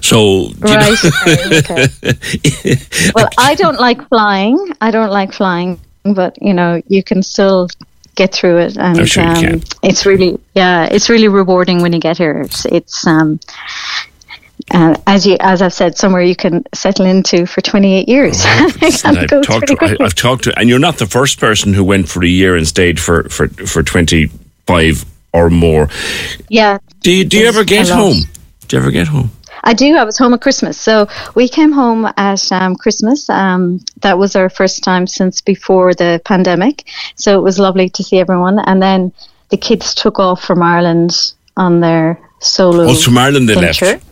So 0.00 0.50
right, 0.60 0.96
okay, 1.26 1.58
okay. 1.58 2.76
well, 3.14 3.28
I 3.36 3.56
don't 3.56 3.80
like 3.80 4.08
flying. 4.08 4.56
I 4.80 4.92
don't 4.92 5.10
like 5.10 5.32
flying, 5.32 5.80
but 6.04 6.40
you 6.40 6.54
know, 6.54 6.80
you 6.86 7.02
can 7.02 7.22
still 7.22 7.68
get 8.14 8.32
through 8.32 8.58
it, 8.58 8.76
and 8.78 9.08
sure 9.08 9.24
um, 9.24 9.60
it's 9.82 10.06
really, 10.06 10.38
yeah, 10.54 10.84
it's 10.84 11.08
really 11.08 11.28
rewarding 11.28 11.82
when 11.82 11.92
you 11.92 11.98
get 11.98 12.18
here. 12.18 12.42
It's, 12.42 12.64
it's 12.66 13.06
um, 13.06 13.40
uh, 14.70 14.96
as 15.06 15.26
you 15.26 15.36
as 15.40 15.62
I've 15.62 15.72
said, 15.72 15.96
somewhere 15.96 16.22
you 16.22 16.36
can 16.36 16.64
settle 16.74 17.06
into 17.06 17.46
for 17.46 17.60
28 17.60 18.08
years. 18.08 18.42
I've, 18.44 19.28
talked 19.42 19.68
to, 19.68 19.76
I, 19.80 19.96
I've 20.00 20.14
talked 20.14 20.44
to, 20.44 20.58
and 20.58 20.68
you're 20.68 20.78
not 20.78 20.98
the 20.98 21.06
first 21.06 21.38
person 21.38 21.72
who 21.74 21.84
went 21.84 22.08
for 22.08 22.22
a 22.22 22.28
year 22.28 22.56
and 22.56 22.66
stayed 22.66 23.00
for 23.00 23.24
for 23.24 23.48
for 23.48 23.82
25 23.82 25.04
or 25.32 25.50
more. 25.50 25.88
Yeah. 26.48 26.78
Do 27.00 27.12
you, 27.12 27.24
do 27.24 27.38
you 27.38 27.46
ever 27.46 27.64
get 27.64 27.88
home? 27.88 28.18
Do 28.68 28.76
you 28.76 28.82
ever 28.82 28.90
get 28.90 29.08
home? 29.08 29.30
I 29.64 29.74
do. 29.74 29.96
I 29.96 30.04
was 30.04 30.18
home 30.18 30.34
at 30.34 30.40
Christmas. 30.40 30.78
So 30.80 31.08
we 31.34 31.48
came 31.48 31.72
home 31.72 32.10
at 32.16 32.50
um, 32.50 32.74
Christmas. 32.74 33.30
Um, 33.30 33.80
that 34.00 34.18
was 34.18 34.34
our 34.34 34.48
first 34.48 34.82
time 34.82 35.06
since 35.06 35.40
before 35.40 35.94
the 35.94 36.20
pandemic. 36.24 36.84
So 37.14 37.38
it 37.38 37.42
was 37.42 37.58
lovely 37.58 37.88
to 37.90 38.02
see 38.02 38.18
everyone. 38.18 38.58
And 38.58 38.82
then 38.82 39.12
the 39.50 39.56
kids 39.56 39.94
took 39.94 40.18
off 40.18 40.42
from 40.42 40.62
Ireland 40.62 41.32
on 41.56 41.80
their 41.80 42.20
solo. 42.40 42.88
Oh, 42.88 42.94
from 42.94 43.18
Ireland 43.18 43.48
they 43.48 43.54
venture. 43.54 43.84
left. 43.86 44.11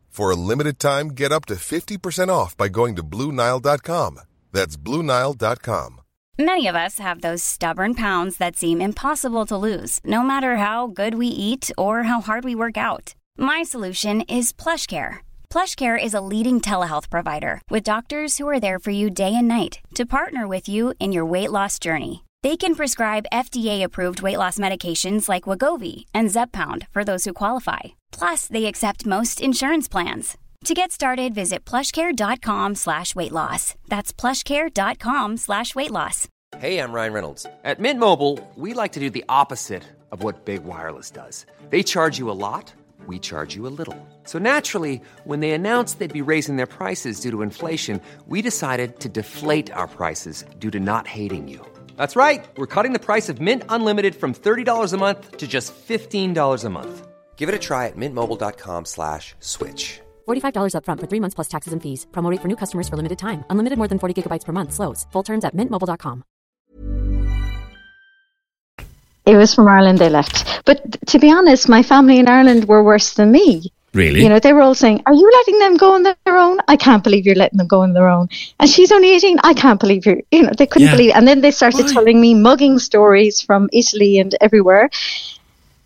For 0.11 0.29
a 0.29 0.35
limited 0.35 0.77
time, 0.77 1.07
get 1.09 1.31
up 1.31 1.45
to 1.45 1.55
50% 1.55 2.27
off 2.27 2.57
by 2.57 2.67
going 2.67 2.97
to 2.97 3.03
Bluenile.com. 3.03 4.19
That's 4.51 4.75
Bluenile.com. 4.75 6.01
Many 6.37 6.67
of 6.67 6.75
us 6.75 6.99
have 6.99 7.21
those 7.21 7.43
stubborn 7.43 7.95
pounds 7.95 8.35
that 8.37 8.57
seem 8.57 8.81
impossible 8.81 9.45
to 9.45 9.55
lose, 9.55 9.99
no 10.03 10.21
matter 10.21 10.57
how 10.57 10.87
good 10.87 11.15
we 11.15 11.27
eat 11.27 11.71
or 11.77 12.03
how 12.03 12.19
hard 12.19 12.43
we 12.43 12.55
work 12.55 12.77
out. 12.77 13.15
My 13.37 13.63
solution 13.63 14.21
is 14.21 14.51
PlushCare. 14.51 15.19
PlushCare 15.49 16.03
is 16.03 16.13
a 16.13 16.25
leading 16.33 16.59
telehealth 16.59 17.09
provider 17.09 17.61
with 17.69 17.89
doctors 17.93 18.37
who 18.37 18.49
are 18.49 18.59
there 18.59 18.79
for 18.79 18.91
you 18.91 19.09
day 19.09 19.33
and 19.33 19.47
night 19.47 19.79
to 19.95 20.05
partner 20.17 20.45
with 20.45 20.67
you 20.67 20.93
in 20.99 21.13
your 21.13 21.25
weight 21.25 21.51
loss 21.51 21.79
journey. 21.79 22.25
They 22.43 22.57
can 22.57 22.75
prescribe 22.75 23.31
FDA-approved 23.31 24.21
weight 24.21 24.37
loss 24.37 24.59
medications 24.59 25.29
like 25.29 25.49
Wegovy 25.49 26.05
and 26.13 26.29
Zepbound 26.29 26.87
for 26.91 27.03
those 27.05 27.23
who 27.23 27.33
qualify 27.33 28.00
Plus, 28.11 28.47
they 28.47 28.65
accept 28.65 29.05
most 29.05 29.41
insurance 29.41 29.87
plans. 29.87 30.37
To 30.65 30.73
get 30.75 30.91
started, 30.91 31.33
visit 31.33 31.65
plushcare.com 31.65 32.75
slash 32.75 33.15
weight 33.15 33.31
loss. 33.31 33.73
That's 33.87 34.13
plushcare.com 34.13 35.37
slash 35.37 35.73
weight 35.73 35.89
loss. 35.91 36.27
Hey, 36.59 36.79
I'm 36.79 36.91
Ryan 36.91 37.13
Reynolds. 37.13 37.47
At 37.63 37.79
Mint 37.79 37.99
Mobile, 37.99 38.37
we 38.55 38.73
like 38.73 38.91
to 38.91 38.99
do 38.99 39.09
the 39.09 39.25
opposite 39.27 39.83
of 40.11 40.21
what 40.21 40.45
Big 40.45 40.63
Wireless 40.63 41.09
does. 41.09 41.45
They 41.71 41.81
charge 41.81 42.19
you 42.19 42.29
a 42.29 42.37
lot, 42.37 42.71
we 43.07 43.17
charge 43.17 43.55
you 43.55 43.65
a 43.65 43.73
little. 43.79 43.97
So 44.25 44.37
naturally, 44.37 45.01
when 45.23 45.39
they 45.39 45.51
announced 45.51 45.97
they'd 45.97 46.13
be 46.13 46.21
raising 46.21 46.57
their 46.57 46.67
prices 46.67 47.21
due 47.21 47.31
to 47.31 47.41
inflation, 47.41 47.99
we 48.27 48.41
decided 48.43 48.99
to 48.99 49.09
deflate 49.09 49.71
our 49.71 49.87
prices 49.87 50.45
due 50.59 50.69
to 50.71 50.79
not 50.79 51.07
hating 51.07 51.47
you. 51.47 51.65
That's 51.97 52.15
right. 52.15 52.45
We're 52.57 52.67
cutting 52.67 52.93
the 52.93 52.99
price 52.99 53.29
of 53.29 53.41
Mint 53.41 53.63
Unlimited 53.69 54.15
from 54.15 54.33
$30 54.33 54.93
a 54.93 54.97
month 54.97 55.37
to 55.37 55.47
just 55.47 55.73
$15 55.73 56.65
a 56.65 56.69
month. 56.69 57.07
Give 57.35 57.49
it 57.49 57.55
a 57.55 57.59
try 57.59 57.87
at 57.87 57.97
mintmobile.com 57.97 58.85
slash 58.85 59.35
switch. 59.39 60.01
$45 60.27 60.73
upfront 60.75 60.99
for 60.99 61.07
three 61.07 61.19
months 61.19 61.35
plus 61.35 61.47
taxes 61.47 61.73
and 61.73 61.81
fees. 61.81 62.05
Promo 62.11 62.37
for 62.39 62.47
new 62.47 62.55
customers 62.55 62.87
for 62.87 62.97
limited 62.97 63.17
time. 63.17 63.43
Unlimited 63.49 63.77
more 63.79 63.87
than 63.87 63.97
40 63.97 64.13
gigabytes 64.13 64.45
per 64.45 64.53
month. 64.53 64.73
Slows. 64.73 65.07
Full 65.11 65.23
terms 65.23 65.43
at 65.43 65.55
mintmobile.com. 65.55 66.23
It 69.25 69.37
was 69.37 69.53
from 69.53 69.67
Ireland 69.67 69.99
they 69.99 70.09
left. 70.09 70.65
But 70.65 71.07
to 71.07 71.19
be 71.19 71.31
honest, 71.31 71.69
my 71.69 71.83
family 71.83 72.19
in 72.19 72.27
Ireland 72.27 72.67
were 72.67 72.83
worse 72.83 73.13
than 73.13 73.31
me. 73.31 73.71
Really? 73.93 74.23
You 74.23 74.29
know, 74.29 74.39
they 74.39 74.53
were 74.53 74.61
all 74.61 74.73
saying, 74.73 75.03
Are 75.05 75.13
you 75.13 75.29
letting 75.39 75.59
them 75.59 75.77
go 75.77 75.93
on 75.93 76.03
their 76.03 76.37
own? 76.37 76.59
I 76.67 76.77
can't 76.77 77.03
believe 77.03 77.25
you're 77.25 77.35
letting 77.35 77.57
them 77.57 77.67
go 77.67 77.81
on 77.81 77.93
their 77.93 78.07
own. 78.07 78.29
And 78.59 78.69
she's 78.69 78.91
only 78.91 79.13
18. 79.13 79.39
I 79.43 79.53
can't 79.53 79.79
believe 79.79 80.05
you're, 80.05 80.21
you 80.31 80.43
know, 80.43 80.51
they 80.57 80.65
couldn't 80.65 80.87
yeah. 80.87 80.95
believe 80.95 81.09
it. 81.09 81.15
And 81.15 81.27
then 81.27 81.41
they 81.41 81.51
started 81.51 81.85
Why? 81.85 81.93
telling 81.93 82.21
me 82.21 82.33
mugging 82.33 82.79
stories 82.79 83.41
from 83.41 83.69
Italy 83.73 84.17
and 84.17 84.33
everywhere 84.39 84.89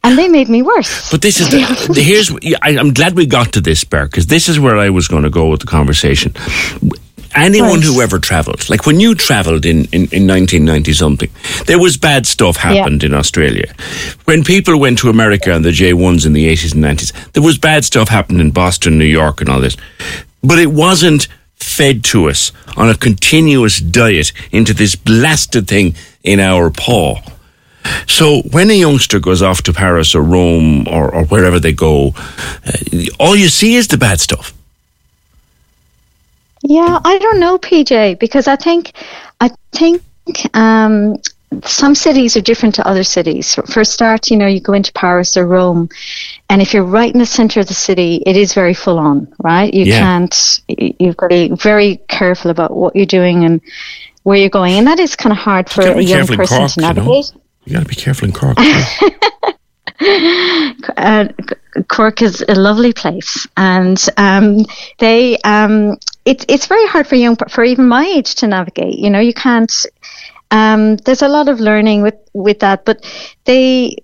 and 0.06 0.18
they 0.18 0.28
made 0.28 0.50
me 0.50 0.62
worse. 0.62 1.10
But 1.10 1.22
this 1.22 1.40
is 1.40 1.50
the, 1.50 1.60
here's 1.96 2.32
I, 2.62 2.72
am 2.80 2.94
glad 2.94 3.16
we 3.16 3.26
got 3.26 3.54
to 3.54 3.62
this, 3.62 3.84
Ber, 3.84 4.06
because 4.06 4.28
this 4.28 4.48
is 4.48 4.60
where 4.60 4.78
I 4.78 4.90
was 4.90 5.08
going 5.08 5.24
to 5.24 5.30
go 5.30 5.50
with 5.50 5.62
the 5.62 5.68
conversation. 5.68 6.34
Anyone 7.34 7.80
right. 7.80 7.84
who 7.84 8.02
ever 8.02 8.18
travelled, 8.20 8.70
like 8.70 8.86
when 8.86 9.02
you 9.02 9.14
travelled 9.14 9.66
in, 9.66 9.86
in, 9.86 10.08
in 10.14 10.26
1990 10.26 10.94
something, 10.94 11.30
there 11.66 11.80
was 11.80 11.98
bad 11.98 12.26
stuff 12.26 12.56
happened 12.56 13.04
yeah. 13.04 13.08
in 13.08 13.14
Australia. 13.14 13.74
When 14.24 14.44
people 14.44 14.80
went 14.80 15.00
to 15.00 15.10
America 15.10 15.52
on 15.52 15.64
the 15.64 15.72
J1s 15.72 16.26
in 16.26 16.32
the 16.32 16.48
80s 16.48 16.74
and 16.74 16.84
90s, 16.84 17.34
there 17.34 17.44
was 17.44 17.58
bad 17.58 17.84
stuff 17.84 18.08
happened 18.08 18.40
in 18.40 18.52
Boston, 18.52 18.98
New 18.98 19.06
York, 19.06 19.42
and 19.42 19.50
all 19.50 19.60
this. 19.60 19.76
But 20.42 20.60
it 20.60 20.72
wasn't 20.72 21.28
fed 21.56 22.04
to 22.06 22.30
us 22.30 22.52
on 22.78 22.90
a 22.90 22.96
continuous 22.96 23.80
diet 23.80 24.32
into 24.52 24.74
this 24.74 24.96
blasted 24.96 25.68
thing 25.68 25.96
in 26.24 26.40
our 26.40 26.70
paw. 26.70 27.20
So 28.08 28.42
when 28.52 28.70
a 28.70 28.74
youngster 28.74 29.20
goes 29.20 29.42
off 29.42 29.62
to 29.64 29.74
Paris 29.74 30.16
or 30.16 30.22
Rome 30.22 30.88
or, 30.88 31.14
or 31.14 31.26
wherever 31.26 31.60
they 31.60 31.74
go, 31.74 32.14
uh, 32.66 32.72
all 33.20 33.36
you 33.36 33.50
see 33.50 33.76
is 33.76 33.88
the 33.88 33.98
bad 33.98 34.20
stuff. 34.20 34.54
Yeah, 36.64 37.00
I 37.04 37.20
don't 37.20 37.40
know, 37.40 37.60
PJ, 37.60 38.18
because 38.20 38.48
I 38.48 38.56
think 38.56 38.94
I 39.40 39.52
think 39.72 40.02
um, 40.56 41.18
some 41.64 41.94
cities 41.94 42.36
are 42.36 42.42
different 42.42 42.74
to 42.76 42.88
other 42.88 43.04
cities. 43.04 43.56
For 43.56 43.82
a 43.82 43.86
start, 43.86 44.32
you 44.32 44.38
know, 44.38 44.48
you 44.48 44.60
go 44.60 44.74
into 44.74 44.92
Paris 44.94 45.38
or 45.38 45.46
Rome, 45.46 45.90
and 46.50 46.62
if 46.62 46.74
you're 46.74 46.84
right 46.84 47.14
in 47.14 47.20
the 47.20 47.26
center 47.26 47.60
of 47.60 47.68
the 47.68 47.76
city, 47.76 48.24
it 48.26 48.36
is 48.36 48.54
very 48.54 48.74
full 48.74 48.98
on, 48.98 49.32
right? 49.44 49.72
You 49.72 49.86
yeah. 49.86 50.00
can't. 50.00 50.62
You've 50.68 51.18
got 51.18 51.30
to 51.30 51.50
be 51.50 51.56
very 51.56 51.98
careful 52.08 52.50
about 52.50 52.76
what 52.76 52.96
you're 52.96 53.06
doing 53.06 53.44
and 53.44 53.62
where 54.24 54.38
you're 54.38 54.50
going, 54.50 54.74
and 54.74 54.88
that 54.88 55.00
is 55.00 55.16
kind 55.16 55.32
of 55.32 55.38
hard 55.38 55.70
for 55.70 55.82
a 55.82 56.02
young 56.02 56.26
person 56.26 56.58
Cork, 56.58 56.72
to 56.72 56.82
navigate. 56.82 57.08
You 57.08 57.36
know? 57.36 57.42
You 57.66 57.74
got 57.74 57.82
to 57.82 57.90
be 57.90 57.96
careful 57.96 58.28
in 58.28 58.34
Cork. 58.34 58.58
uh, 60.98 61.28
Cork 61.88 62.22
is 62.22 62.44
a 62.48 62.56
lovely 62.56 62.94
place, 62.94 63.48
and 63.58 64.04
um, 64.18 64.66
they 65.00 65.38
um, 65.40 65.98
it's 66.26 66.46
it's 66.48 66.68
very 66.68 66.86
hard 66.88 67.08
for 67.08 67.16
young 67.16 67.36
for 67.36 67.64
even 67.64 67.88
my 67.88 68.06
age 68.06 68.36
to 68.36 68.48
navigate. 68.48 69.00
You 69.00 69.10
know, 69.10 69.20
you 69.20 69.34
can't. 69.34 69.74
Um, 70.52 70.98
there's 70.98 71.24
a 71.24 71.28
lot 71.28 71.50
of 71.50 71.60
learning 71.60 72.04
with 72.04 72.16
with 72.34 72.60
that, 72.60 72.86
but 72.86 73.04
they 73.46 73.98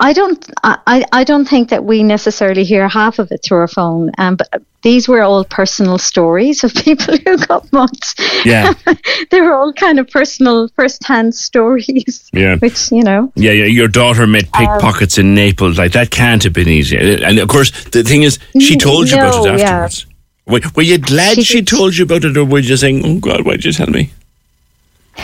I 0.00 0.12
don't 0.12 0.44
I, 0.64 1.04
I 1.12 1.24
don't 1.24 1.48
think 1.48 1.70
that 1.70 1.84
we 1.84 2.02
necessarily 2.02 2.64
hear 2.64 2.88
half 2.88 3.18
of 3.18 3.30
it 3.30 3.42
through 3.44 3.58
our 3.58 3.68
phone. 3.68 4.10
Um, 4.18 4.36
but 4.36 4.62
these 4.82 5.08
were 5.08 5.22
all 5.22 5.44
personal 5.44 5.98
stories 5.98 6.64
of 6.64 6.74
people 6.84 7.16
who 7.16 7.38
got 7.38 7.70
mugged. 7.72 8.20
Yeah. 8.44 8.72
they 9.30 9.40
were 9.40 9.54
all 9.54 9.72
kind 9.72 9.98
of 9.98 10.08
personal, 10.08 10.68
first-hand 10.76 11.34
stories. 11.34 12.28
Yeah. 12.32 12.56
Which 12.56 12.90
you 12.90 13.02
know. 13.02 13.32
Yeah, 13.36 13.52
yeah. 13.52 13.66
Your 13.66 13.88
daughter 13.88 14.26
met 14.26 14.50
pickpockets 14.52 15.18
in 15.18 15.34
Naples. 15.34 15.78
Like 15.78 15.92
that 15.92 16.10
can't 16.10 16.42
have 16.42 16.52
been 16.52 16.68
easy. 16.68 16.96
And 16.96 17.38
of 17.38 17.48
course, 17.48 17.70
the 17.86 18.02
thing 18.02 18.22
is, 18.22 18.38
she 18.58 18.76
told 18.76 19.10
you 19.10 19.16
about 19.16 19.44
No, 19.44 19.54
it 19.54 19.60
yeah. 19.60 19.70
afterwards. 19.70 20.06
Were, 20.46 20.60
were 20.74 20.82
you 20.82 20.98
glad 20.98 21.34
she, 21.34 21.42
She 21.42 21.62
told 21.62 21.96
you 21.96 22.04
about 22.04 22.24
it, 22.24 22.36
or 22.36 22.44
were 22.44 22.60
you 22.60 22.76
saying, 22.76 23.04
"Oh 23.04 23.18
God, 23.20 23.44
why'd 23.44 23.64
you 23.64 23.72
tell 23.72 23.90
me"? 23.90 24.10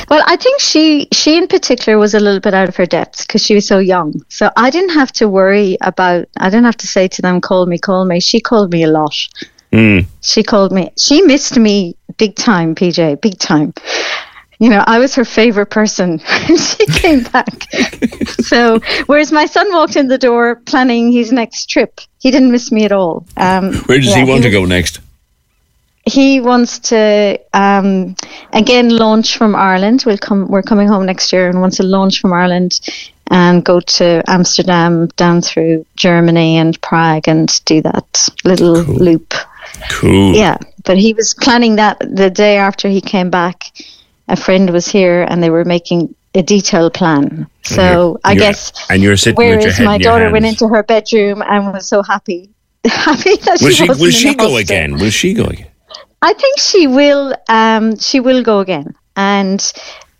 Well, 0.09 0.23
I 0.27 0.37
think 0.37 0.61
she 0.61 1.09
she 1.13 1.37
in 1.39 1.47
particular 1.47 1.99
was 1.99 2.15
a 2.15 2.21
little 2.21 2.41
bit 2.41 2.55
out 2.55 2.69
of 2.69 2.77
her 2.77 2.87
depth 2.87 3.27
because 3.27 3.45
she 3.45 3.55
was 3.55 3.67
so 3.67 3.79
young. 3.79 4.23
So 4.29 4.51
I 4.57 4.71
didn't 4.71 4.95
have 4.95 5.13
to 5.13 5.29
worry 5.29 5.77
about. 5.81 6.27
I 6.37 6.51
didn't 6.51 6.65
have 6.65 6.77
to 6.79 6.87
say 6.87 7.09
to 7.09 7.23
them, 7.23 7.41
"Call 7.41 7.67
me, 7.67 7.79
call 7.79 8.05
me." 8.05 8.21
She 8.21 8.41
called 8.41 8.73
me 8.73 8.83
a 8.83 8.89
lot. 8.89 9.15
Mm. 9.73 10.07
She 10.21 10.43
called 10.43 10.73
me. 10.73 10.91
She 10.99 11.23
missed 11.23 11.59
me 11.59 11.97
big 12.19 12.37
time, 12.37 12.75
PJ, 12.75 13.21
big 13.21 13.39
time. 13.39 13.73
You 14.61 14.71
know, 14.71 14.85
I 14.87 14.99
was 15.01 15.15
her 15.17 15.25
favorite 15.25 15.67
person 15.71 16.19
when 16.49 16.59
she 16.59 16.87
came 16.87 17.23
back. 17.33 17.67
so, 18.41 18.79
whereas 19.07 19.33
my 19.33 19.47
son 19.47 19.73
walked 19.73 19.97
in 19.97 20.07
the 20.09 20.19
door 20.19 20.57
planning 20.65 21.11
his 21.13 21.33
next 21.33 21.67
trip, 21.69 22.01
he 22.21 22.31
didn't 22.31 22.53
miss 22.53 22.71
me 22.71 22.85
at 22.85 22.93
all. 22.93 23.27
Um, 23.37 23.75
Where 23.87 23.99
does 23.99 24.11
yeah, 24.11 24.25
he 24.25 24.31
want 24.31 24.43
to 24.45 24.49
was- 24.49 24.55
go 24.55 24.65
next? 24.65 25.01
He 26.07 26.41
wants 26.41 26.79
to 26.91 27.41
um, 27.55 28.15
again 28.53 28.91
launch 28.91 29.39
from 29.39 29.55
Ireland. 29.55 30.05
We'll 30.07 30.19
come. 30.19 30.49
We're 30.49 30.63
coming 30.63 30.89
home 30.89 31.07
next 31.07 31.33
year, 31.33 31.49
and 31.49 31.61
wants 31.61 31.79
to 31.79 31.83
launch 31.83 32.21
from 32.21 32.33
Ireland 32.33 32.81
and 33.31 33.65
go 33.65 33.81
to 33.81 34.23
Amsterdam, 34.27 35.07
down 35.17 35.41
through 35.41 35.87
Germany 35.97 36.59
and 36.59 36.81
Prague, 36.83 37.27
and 37.27 37.49
do 37.65 37.81
that 37.83 38.29
little 38.45 38.75
loop. 38.83 39.35
Cool. 39.91 40.35
Yeah, 40.35 40.59
but 40.85 40.99
he 40.99 41.15
was 41.15 41.35
planning 41.35 41.77
that 41.77 41.99
the 42.01 42.31
day 42.31 42.59
after 42.59 42.89
he 42.89 43.01
came 43.01 43.31
back. 43.31 43.73
A 44.29 44.37
friend 44.37 44.71
was 44.71 44.87
here, 44.87 45.27
and 45.29 45.43
they 45.43 45.51
were 45.51 45.65
making 45.65 46.15
a 46.35 46.43
detailed 46.43 46.95
plan. 46.95 47.47
So 47.63 48.19
I 48.25 48.35
guess. 48.35 48.73
and 48.91 49.03
you're 49.03 49.17
sitting 49.17 49.37
Whereas 49.37 49.81
my 49.81 49.99
daughter 49.99 50.31
went 50.31 50.47
into 50.47 50.69
her 50.69 50.83
bedroom 50.83 51.43
and 51.43 51.73
was 51.73 51.87
so 51.87 52.03
happy, 52.03 52.51
happy 52.87 53.37
that 53.37 53.59
Will 53.63 53.71
she 53.71 53.87
she? 53.87 53.89
Will 53.89 54.11
she 54.11 54.35
go 54.35 54.57
again? 54.57 54.99
Will 54.99 55.11
she 55.11 55.35
go 55.35 55.45
again? 55.45 55.69
I 56.25 56.33
think 56.33 56.59
she 56.59 56.87
will. 56.87 57.35
Um, 57.49 57.99
she 57.99 58.21
will 58.21 58.43
go 58.43 58.61
again, 58.61 58.95
and 59.15 59.61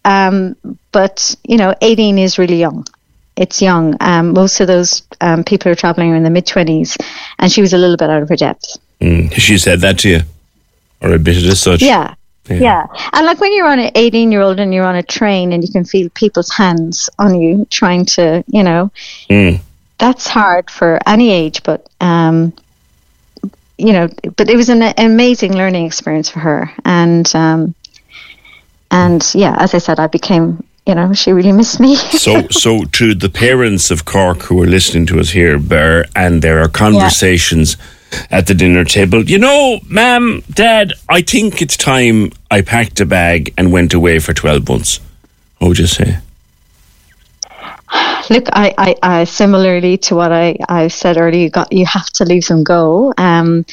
um, 0.05 0.57
but 0.93 1.35
you 1.45 1.57
know, 1.57 1.75
eighteen 1.81 2.19
is 2.19 2.39
really 2.39 2.59
young. 2.59 2.87
It's 3.37 3.61
young. 3.61 3.97
Um, 4.01 4.33
most 4.35 4.61
of 4.61 4.67
those 4.67 5.03
um, 5.21 5.43
people 5.45 5.73
are 5.73 5.75
traveling 5.75 6.13
are 6.13 6.17
in 6.17 6.23
the 6.23 6.31
mid 6.31 6.47
twenties, 6.47 6.97
and 7.39 7.51
she 7.51 7.61
was 7.61 7.73
a 7.73 7.79
little 7.79 7.97
bit 7.97 8.11
out 8.11 8.23
of 8.23 8.29
her 8.29 8.37
depth. 8.37 8.77
Mm. 9.01 9.33
She 9.33 9.59
said 9.59 9.81
that 9.81 9.99
to 10.01 10.09
you, 10.09 10.21
or 11.01 11.11
a 11.11 11.15
admitted 11.15 11.45
as 11.47 11.61
such? 11.61 11.83
Yeah. 11.83 12.15
Yeah. 12.49 12.57
Yeah. 12.61 12.87
And 13.13 13.25
like 13.25 13.41
when 13.41 13.55
you're 13.55 13.67
on 13.67 13.79
an 13.79 13.91
18 13.95 14.31
year 14.31 14.43
old 14.43 14.61
and 14.61 14.73
you're 14.75 14.85
on 14.85 14.97
a 14.97 15.03
train 15.03 15.53
and 15.53 15.63
you 15.65 15.73
can 15.73 15.85
feel 15.85 16.11
people's 16.11 16.51
hands 16.51 17.09
on 17.19 17.41
you 17.41 17.67
trying 17.71 18.05
to, 18.17 18.45
you 18.47 18.63
know, 18.63 18.91
Mm. 19.31 19.61
that's 19.99 20.27
hard 20.27 20.71
for 20.71 20.99
any 21.07 21.31
age, 21.31 21.63
but, 21.63 21.89
um, 22.01 22.53
you 23.79 23.93
know, 23.93 24.09
but 24.37 24.49
it 24.49 24.57
was 24.57 24.69
an 24.69 24.83
amazing 24.99 25.55
learning 25.55 25.87
experience 25.87 26.31
for 26.31 26.41
her. 26.41 26.71
And, 26.85 27.31
um, 27.35 27.75
and 28.91 29.29
yeah, 29.35 29.57
as 29.59 29.75
I 29.75 29.79
said, 29.79 29.99
I 29.99 30.07
became, 30.07 30.65
you 30.87 30.95
know, 30.95 31.13
she 31.13 31.33
really 31.33 31.53
missed 31.53 31.81
me. 31.81 31.97
So, 32.25 32.49
so 32.49 32.85
to 32.85 33.15
the 33.15 33.29
parents 33.29 33.91
of 33.91 34.05
Cork 34.05 34.43
who 34.43 34.63
are 34.63 34.67
listening 34.67 35.07
to 35.07 35.21
us 35.21 35.31
here, 35.31 35.59
Ber, 35.59 36.05
and 36.15 36.43
there 36.43 36.61
are 36.61 36.69
conversations 36.69 37.77
at 38.31 38.47
the 38.47 38.55
dinner 38.55 38.85
table. 38.85 39.25
You 39.25 39.39
know, 39.39 39.81
ma'am, 39.89 40.43
dad, 40.51 40.93
I 41.09 41.23
think 41.23 41.61
it's 41.61 41.77
time 41.77 42.31
I 42.51 42.63
packed 42.63 43.01
a 43.01 43.07
bag 43.07 43.53
and 43.59 43.73
went 43.73 43.93
away 43.93 44.21
for 44.21 44.33
12 44.33 44.69
months. 44.69 45.01
What 45.59 45.69
would 45.69 45.79
you 45.79 45.87
say? 45.87 46.19
Look, 48.31 48.49
I, 48.53 48.75
I, 48.79 48.97
I 49.03 49.25
similarly 49.25 49.99
to 49.99 50.15
what 50.15 50.33
I, 50.33 50.57
I 50.69 50.89
said 50.89 51.17
earlier, 51.19 51.43
you 51.43 51.51
got 51.51 51.73
you 51.73 51.87
have 51.87 52.07
to 52.15 52.25
leave 52.25 52.47
them 52.47 52.65
go. 52.65 53.13
Um, 53.19 53.65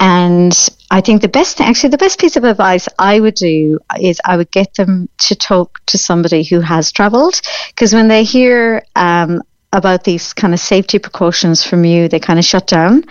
and 0.00 0.52
I 0.90 1.00
think 1.00 1.22
the 1.22 1.28
best 1.28 1.58
thing, 1.58 1.66
actually, 1.66 1.90
the 1.90 1.98
best 1.98 2.18
piece 2.18 2.36
of 2.36 2.44
advice 2.44 2.88
I 2.98 3.20
would 3.20 3.34
do 3.34 3.78
is 4.00 4.20
I 4.24 4.36
would 4.36 4.50
get 4.50 4.74
them 4.74 5.08
to 5.18 5.34
talk 5.36 5.78
to 5.86 5.98
somebody 5.98 6.42
who 6.42 6.60
has 6.60 6.90
travelled, 6.90 7.40
because 7.68 7.94
when 7.94 8.08
they 8.08 8.24
hear 8.24 8.82
um, 8.96 9.42
about 9.72 10.04
these 10.04 10.32
kind 10.32 10.52
of 10.52 10.60
safety 10.60 10.98
precautions 10.98 11.62
from 11.64 11.84
you, 11.84 12.08
they 12.08 12.18
kind 12.18 12.38
of 12.38 12.44
shut 12.44 12.66
down. 12.66 13.04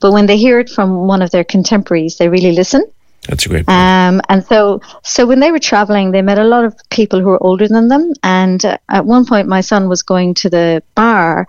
But 0.00 0.12
when 0.12 0.26
they 0.26 0.38
hear 0.38 0.60
it 0.60 0.70
from 0.70 1.06
one 1.06 1.20
of 1.20 1.30
their 1.30 1.44
contemporaries, 1.44 2.16
they 2.16 2.28
really 2.28 2.52
listen. 2.52 2.84
That's 3.28 3.46
a 3.46 3.48
great 3.48 3.66
point. 3.66 3.76
Um, 3.76 4.20
and 4.28 4.44
so, 4.44 4.80
so 5.02 5.26
when 5.26 5.40
they 5.40 5.50
were 5.50 5.58
traveling, 5.58 6.12
they 6.12 6.22
met 6.22 6.38
a 6.38 6.44
lot 6.44 6.64
of 6.64 6.74
people 6.90 7.20
who 7.20 7.26
were 7.26 7.42
older 7.42 7.66
than 7.68 7.88
them. 7.88 8.12
And 8.22 8.64
uh, 8.64 8.78
at 8.88 9.04
one 9.04 9.24
point, 9.26 9.48
my 9.48 9.60
son 9.62 9.88
was 9.88 10.02
going 10.02 10.34
to 10.34 10.50
the 10.50 10.82
bar 10.94 11.46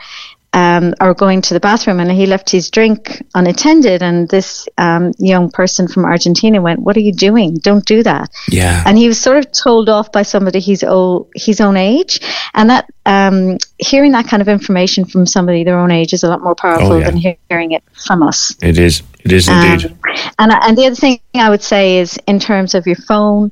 um, 0.53 0.95
or 0.99 1.13
going 1.13 1.41
to 1.43 1.53
the 1.53 1.59
bathroom, 1.59 1.99
and 1.99 2.09
he 2.11 2.25
left 2.25 2.49
his 2.49 2.71
drink 2.71 3.21
unattended. 3.35 4.01
And 4.01 4.27
this 4.29 4.67
um, 4.79 5.11
young 5.19 5.51
person 5.51 5.87
from 5.87 6.03
Argentina 6.05 6.59
went, 6.61 6.79
"What 6.79 6.97
are 6.97 7.01
you 7.01 7.13
doing? 7.13 7.57
Don't 7.57 7.85
do 7.85 8.01
that." 8.03 8.31
yeah. 8.49 8.81
And 8.87 8.97
he 8.97 9.07
was 9.07 9.19
sort 9.19 9.37
of 9.37 9.51
told 9.51 9.87
off 9.87 10.11
by 10.11 10.23
somebody 10.23 10.59
his 10.59 10.83
own 10.83 11.25
his 11.35 11.61
own 11.61 11.77
age, 11.77 12.21
and 12.55 12.69
that 12.71 12.89
um, 13.05 13.57
hearing 13.77 14.13
that 14.13 14.27
kind 14.27 14.41
of 14.41 14.47
information 14.47 15.05
from 15.05 15.27
somebody 15.27 15.63
their 15.63 15.77
own 15.77 15.91
age 15.91 16.13
is 16.13 16.23
a 16.23 16.29
lot 16.29 16.41
more 16.41 16.55
powerful 16.55 16.93
Oh, 16.93 16.97
yeah. 16.99 17.11
than 17.11 17.35
hearing 17.49 17.73
it 17.73 17.83
from 17.93 18.23
us. 18.23 18.55
it 18.61 18.79
is. 18.79 19.03
It 19.27 19.33
is 19.33 19.49
indeed. 19.49 19.91
Um, 19.91 19.99
and 20.39 20.51
and 20.53 20.77
the 20.77 20.85
other 20.85 20.95
thing 20.95 21.19
I 21.35 21.49
would 21.49 21.61
say 21.61 21.97
is, 21.97 22.17
in 22.27 22.39
terms 22.39 22.73
of 22.75 22.87
your 22.87 22.95
phone, 22.95 23.51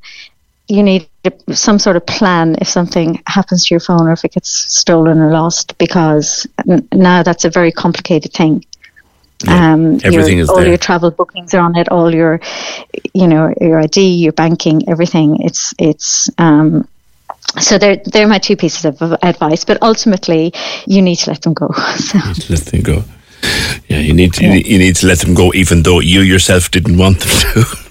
you 0.70 0.82
need 0.82 1.10
some 1.52 1.80
sort 1.80 1.98
of 1.98 2.06
plan 2.06 2.56
if 2.62 2.70
something 2.70 3.22
happens 3.28 3.66
to 3.66 3.74
your 3.74 3.82
phone 3.82 4.08
or 4.08 4.14
if 4.14 4.24
it 4.24 4.32
gets 4.32 4.50
stolen 4.50 5.20
or 5.20 5.32
lost, 5.32 5.78
because 5.78 6.48
now 6.94 7.24
that's 7.24 7.44
a 7.44 7.50
very 7.50 7.74
complicated 7.74 8.32
thing. 8.32 8.64
Um, 9.50 10.00
everything 10.06 10.38
your, 10.38 10.44
is 10.44 10.50
all 10.50 10.56
there. 10.60 10.70
your 10.70 10.78
travel 10.78 11.12
bookings 11.12 11.54
are 11.54 11.60
on 11.60 11.76
it. 11.76 11.90
All 11.90 12.16
your, 12.16 12.40
you 13.14 13.28
know, 13.28 13.54
your 13.60 13.82
ID, 13.82 14.00
your 14.16 14.32
banking, 14.32 14.88
everything. 14.88 15.42
It's 15.42 15.74
it's. 15.78 16.30
Um, 16.38 16.88
so 17.60 17.78
they're 17.78 17.98
they're 17.98 18.30
my 18.30 18.40
two 18.40 18.56
pieces 18.56 18.86
of 18.86 19.02
advice, 19.22 19.66
but 19.66 19.78
ultimately 19.82 20.54
you 20.88 21.02
need 21.02 21.18
to 21.18 21.32
let 21.32 21.42
them 21.42 21.54
go. 21.54 21.68
So. 21.98 22.20
to 22.20 22.54
let 22.54 22.66
them 22.66 22.82
go. 22.82 23.04
Yeah, 23.88 24.00
you 24.00 24.14
need 24.14 24.34
to, 24.34 24.44
you 24.44 24.50
need- 24.50 24.68
you 24.68 24.78
need 24.80 24.96
to 24.98 25.08
let 25.08 25.20
them 25.20 25.34
go, 25.34 25.54
even 25.54 25.84
though 25.84 26.00
you 26.02 26.22
yourself 26.22 26.72
didn't 26.72 26.98
want 26.98 27.20
them 27.20 27.30
to. 27.54 27.66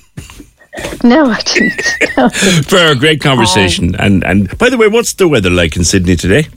No, 1.04 1.26
I 1.30 1.40
didn't. 1.40 1.82
No. 2.16 2.28
For 2.30 2.78
a 2.78 2.94
great 2.96 3.20
conversation, 3.20 3.94
and 3.96 4.24
and 4.24 4.58
by 4.58 4.70
the 4.70 4.76
way, 4.76 4.88
what's 4.88 5.14
the 5.14 5.28
weather 5.28 5.50
like 5.50 5.76
in 5.76 5.84
Sydney 5.84 6.16
today? 6.16 6.48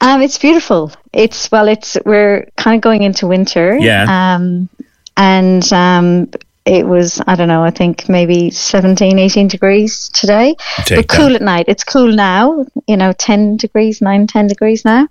Um, 0.00 0.22
it's 0.22 0.38
beautiful. 0.38 0.92
It's 1.12 1.50
well, 1.50 1.66
it's 1.68 1.96
we're 2.04 2.46
kind 2.56 2.76
of 2.76 2.82
going 2.82 3.02
into 3.02 3.26
winter. 3.26 3.76
Yeah. 3.80 4.06
Um, 4.36 4.68
and 5.16 5.72
um, 5.72 6.30
it 6.64 6.86
was 6.86 7.20
I 7.26 7.34
don't 7.36 7.48
know. 7.48 7.64
I 7.64 7.70
think 7.70 8.08
maybe 8.08 8.50
17, 8.50 9.18
18 9.18 9.48
degrees 9.48 10.08
today, 10.10 10.54
Take 10.84 10.98
but 10.98 11.08
cool 11.16 11.28
that. 11.30 11.36
at 11.36 11.42
night. 11.42 11.64
It's 11.68 11.84
cool 11.84 12.12
now. 12.12 12.64
You 12.86 12.96
know, 12.96 13.12
ten 13.12 13.56
degrees, 13.56 14.00
nine, 14.00 14.26
ten 14.28 14.46
degrees 14.46 14.84
now. 14.84 15.08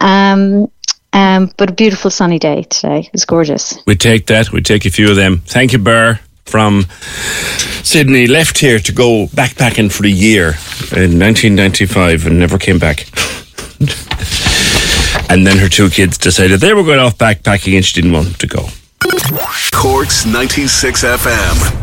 Um, 0.00 0.70
um, 1.12 1.50
but 1.56 1.70
a 1.70 1.72
beautiful 1.72 2.10
sunny 2.10 2.38
day 2.38 2.62
today. 2.64 3.10
It's 3.12 3.24
gorgeous. 3.24 3.78
We 3.86 3.96
take 3.96 4.26
that. 4.26 4.52
We 4.52 4.62
take 4.62 4.84
a 4.86 4.90
few 4.90 5.10
of 5.10 5.16
them. 5.16 5.38
Thank 5.46 5.72
you, 5.72 5.78
Ber, 5.78 6.20
from 6.44 6.84
Sydney. 7.82 8.26
Left 8.26 8.58
here 8.58 8.78
to 8.78 8.92
go 8.92 9.26
backpacking 9.26 9.92
for 9.92 10.06
a 10.06 10.10
year 10.10 10.54
in 10.96 11.18
1995 11.18 12.26
and 12.26 12.38
never 12.38 12.58
came 12.58 12.78
back. 12.78 13.06
and 15.30 15.46
then 15.46 15.58
her 15.58 15.68
two 15.68 15.90
kids 15.90 16.18
decided 16.18 16.60
they 16.60 16.74
were 16.74 16.84
going 16.84 17.00
off 17.00 17.18
backpacking 17.18 17.76
and 17.76 17.84
she 17.84 18.00
didn't 18.00 18.12
want 18.12 18.26
them 18.26 18.34
to 18.34 18.46
go. 18.46 18.68
Corks 19.72 20.24
96 20.26 21.04
FM. 21.04 21.81